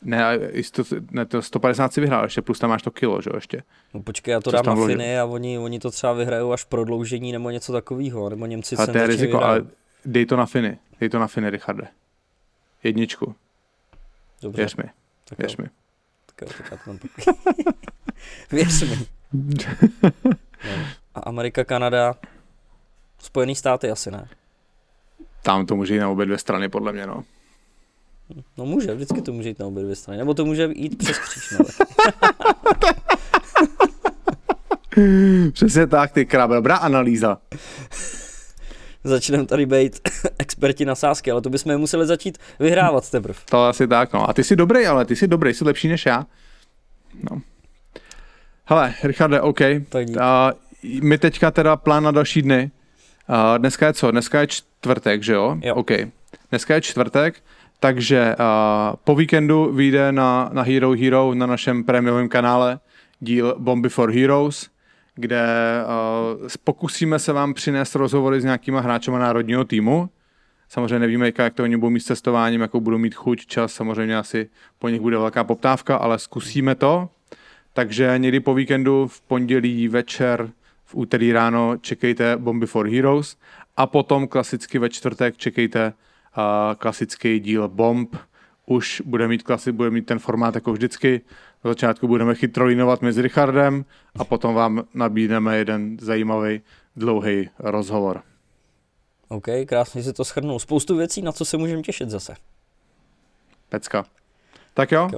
Ne, 0.04 0.38
to, 0.72 0.82
ne, 1.10 1.26
to 1.26 1.42
150 1.42 1.92
si 1.92 2.00
vyhrál, 2.00 2.24
ještě 2.24 2.42
plus 2.42 2.58
tam 2.58 2.70
máš 2.70 2.82
to 2.82 2.90
kilo, 2.90 3.22
že 3.22 3.30
jo, 3.30 3.36
ještě. 3.36 3.62
No 3.94 4.02
počkej, 4.02 4.32
já 4.32 4.40
to 4.40 4.50
dám 4.50 4.66
na 4.66 4.74
vložil? 4.74 4.96
Finy 4.96 5.18
a 5.18 5.24
oni, 5.24 5.58
oni 5.58 5.78
to 5.78 5.90
třeba 5.90 6.12
vyhrajou 6.12 6.52
až 6.52 6.64
v 6.64 6.66
prodloužení 6.66 7.32
nebo 7.32 7.50
něco 7.50 7.72
takového, 7.72 8.28
nebo 8.30 8.46
Němci 8.46 8.76
ale 8.76 8.86
to 8.86 8.98
je 8.98 9.06
riziko, 9.06 9.38
vyhrajou. 9.38 9.44
ale 9.44 9.66
dej 10.04 10.26
to 10.26 10.36
na 10.36 10.46
Finy, 10.46 10.78
dej 11.00 11.08
to 11.08 11.18
na 11.18 11.26
Finy, 11.26 11.50
Richarde. 11.50 11.88
Jedničku. 12.82 13.34
Dobře. 14.42 14.62
Věř 14.62 14.76
mi, 14.76 14.84
tak 15.28 15.38
věř 15.38 15.56
jo. 15.58 15.64
mi. 15.64 15.70
Tak 16.26 16.42
jo, 16.42 16.48
tak 16.58 16.70
já 16.70 16.94
to 16.94 16.98
Věř 18.52 18.82
mi. 18.82 19.06
no. 20.64 20.84
A 21.14 21.20
Amerika, 21.20 21.64
Kanada, 21.64 22.14
Spojený 23.22 23.54
státy 23.54 23.90
asi 23.90 24.10
ne. 24.10 24.28
Tam 25.42 25.66
to 25.66 25.76
může 25.76 25.94
jít 25.94 26.00
na 26.00 26.08
obě 26.08 26.26
dvě 26.26 26.38
strany, 26.38 26.68
podle 26.68 26.92
mě, 26.92 27.06
no. 27.06 27.24
No 28.58 28.66
může, 28.66 28.94
vždycky 28.94 29.22
to 29.22 29.32
může 29.32 29.48
jít 29.48 29.58
na 29.58 29.66
obě 29.66 29.82
dvě 29.82 29.96
strany. 29.96 30.18
Nebo 30.18 30.34
to 30.34 30.44
může 30.44 30.68
jít 30.74 30.98
přes 30.98 31.18
kříž, 31.18 31.54
no. 31.58 31.64
Přesně 35.52 35.86
tak, 35.86 36.12
ty 36.12 36.26
krábe, 36.26 36.54
dobrá 36.54 36.76
analýza. 36.76 37.38
Začneme 39.04 39.46
tady 39.46 39.66
být 39.66 40.00
experti 40.38 40.84
na 40.84 40.94
sásky, 40.94 41.30
ale 41.30 41.40
to 41.40 41.50
bychom 41.50 41.78
museli 41.78 42.06
začít 42.06 42.38
vyhrávat 42.60 43.10
teprve. 43.10 43.38
To 43.50 43.64
asi 43.64 43.88
tak, 43.88 44.12
no. 44.12 44.30
A 44.30 44.32
ty 44.32 44.44
jsi 44.44 44.56
dobrý, 44.56 44.86
ale 44.86 45.04
ty 45.04 45.16
jsi 45.16 45.28
dobrý, 45.28 45.54
jsi 45.54 45.64
lepší 45.64 45.88
než 45.88 46.06
já. 46.06 46.26
No. 47.30 47.40
Hele, 48.64 48.94
Richarde, 49.02 49.40
OK. 49.40 49.58
Tak 49.88 50.08
uh, 50.08 50.14
my 51.02 51.18
teďka 51.18 51.50
teda 51.50 51.76
plán 51.76 52.04
na 52.04 52.10
další 52.10 52.42
dny. 52.42 52.70
Uh, 53.32 53.58
dneska 53.58 53.86
je 53.86 53.92
co? 53.92 54.10
Dneska 54.10 54.40
je 54.40 54.46
čtvrtek, 54.46 55.22
že 55.22 55.32
jo? 55.32 55.56
Jo. 55.62 55.74
OK. 55.74 55.90
Dneska 56.50 56.74
je 56.74 56.80
čtvrtek, 56.80 57.42
takže 57.80 58.36
uh, 58.38 58.96
po 59.04 59.14
víkendu 59.14 59.72
vyjde 59.72 60.12
na, 60.12 60.50
na 60.52 60.62
Hero 60.62 60.92
Hero 60.92 61.34
na 61.34 61.46
našem 61.46 61.84
prémiovém 61.84 62.28
kanále 62.28 62.80
díl 63.20 63.54
Bomby 63.58 63.88
for 63.88 64.10
Heroes, 64.10 64.70
kde 65.14 65.44
uh, 65.84 66.48
pokusíme 66.64 67.18
se 67.18 67.32
vám 67.32 67.54
přinést 67.54 67.94
rozhovory 67.94 68.40
s 68.40 68.44
nějakýma 68.44 68.80
hráčema 68.80 69.18
národního 69.18 69.64
týmu. 69.64 70.08
Samozřejmě 70.68 70.98
nevíme, 70.98 71.32
jak 71.38 71.54
to 71.54 71.62
oni 71.62 71.76
budou 71.76 71.90
mít 71.90 72.00
s 72.00 72.04
cestováním, 72.04 72.60
jakou 72.60 72.80
budou 72.80 72.98
mít 72.98 73.14
chuť, 73.14 73.46
čas, 73.46 73.72
samozřejmě 73.72 74.16
asi 74.16 74.50
po 74.78 74.88
nich 74.88 75.00
bude 75.00 75.18
velká 75.18 75.44
poptávka, 75.44 75.96
ale 75.96 76.18
zkusíme 76.18 76.74
to. 76.74 77.08
takže 77.72 78.14
někdy 78.16 78.40
po 78.40 78.54
víkendu 78.54 79.06
v 79.06 79.20
pondělí 79.20 79.88
večer, 79.88 80.50
v 80.92 80.94
úterý 80.94 81.32
ráno 81.32 81.76
čekejte 81.80 82.36
Bomby 82.36 82.66
for 82.66 82.88
Heroes 82.88 83.36
a 83.76 83.86
potom 83.86 84.28
klasicky 84.28 84.78
ve 84.78 84.88
čtvrtek 84.88 85.36
čekejte 85.36 85.92
uh, 85.92 86.42
klasický 86.76 87.40
díl 87.40 87.68
Bomb. 87.68 88.16
Už 88.66 89.02
bude 89.04 89.28
mít 89.28 89.42
klasi, 89.42 89.72
bude 89.72 89.90
mít 89.90 90.06
ten 90.06 90.18
formát 90.18 90.54
jako 90.54 90.72
vždycky. 90.72 91.20
Na 91.64 91.70
začátku 91.70 92.08
budeme 92.08 92.34
chytrolínovat 92.34 93.02
mezi 93.02 93.22
Richardem 93.22 93.84
a 94.18 94.24
potom 94.24 94.54
vám 94.54 94.84
nabídneme 94.94 95.58
jeden 95.58 95.96
zajímavý 96.00 96.60
dlouhý 96.96 97.50
rozhovor. 97.58 98.22
OK, 99.28 99.46
krásně 99.66 100.02
si 100.02 100.12
to 100.12 100.24
shrnul. 100.24 100.58
Spoustu 100.58 100.96
věcí, 100.96 101.22
na 101.22 101.32
co 101.32 101.44
se 101.44 101.56
můžeme 101.56 101.82
těšit 101.82 102.10
zase. 102.10 102.34
Pecka. 103.68 104.04
Tak 104.74 104.92
jo, 104.92 105.10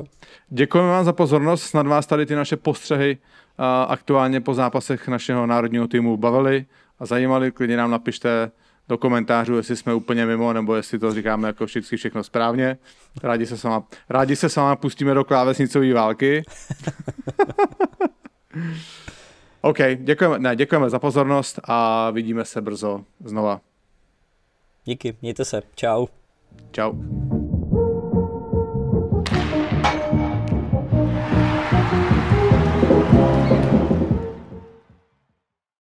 děkujeme 0.48 0.90
vám 0.90 1.04
za 1.04 1.12
pozornost, 1.12 1.62
snad 1.62 1.86
vás 1.86 2.06
tady 2.06 2.26
ty 2.26 2.34
naše 2.34 2.56
postřehy 2.56 3.18
uh, 3.58 3.64
aktuálně 3.92 4.40
po 4.40 4.54
zápasech 4.54 5.08
našeho 5.08 5.46
národního 5.46 5.88
týmu 5.88 6.16
bavily 6.16 6.66
a 6.98 7.06
zajímaly, 7.06 7.52
klidně 7.52 7.76
nám 7.76 7.90
napište 7.90 8.50
do 8.88 8.98
komentářů, 8.98 9.56
jestli 9.56 9.76
jsme 9.76 9.94
úplně 9.94 10.26
mimo, 10.26 10.52
nebo 10.52 10.74
jestli 10.74 10.98
to 10.98 11.14
říkáme 11.14 11.48
jako 11.48 11.64
vždycky 11.64 11.96
všechno 11.96 12.24
správně. 12.24 12.78
Rádi 13.22 13.46
se 13.46 13.58
s 13.58 13.62
váma, 13.62 13.84
rádi 14.08 14.36
se 14.36 14.48
s 14.48 14.56
váma 14.56 14.76
pustíme 14.76 15.14
do 15.14 15.24
klávesnicové 15.24 15.94
války. 15.94 16.42
OK, 19.60 19.78
děkujeme, 19.96 20.38
ne, 20.38 20.56
děkujeme 20.56 20.90
za 20.90 20.98
pozornost 20.98 21.60
a 21.64 22.10
vidíme 22.10 22.44
se 22.44 22.60
brzo 22.60 23.04
znova. 23.24 23.60
Díky, 24.84 25.16
mějte 25.22 25.44
se. 25.44 25.62
Čau. 25.74 26.06
Čau. 26.72 26.92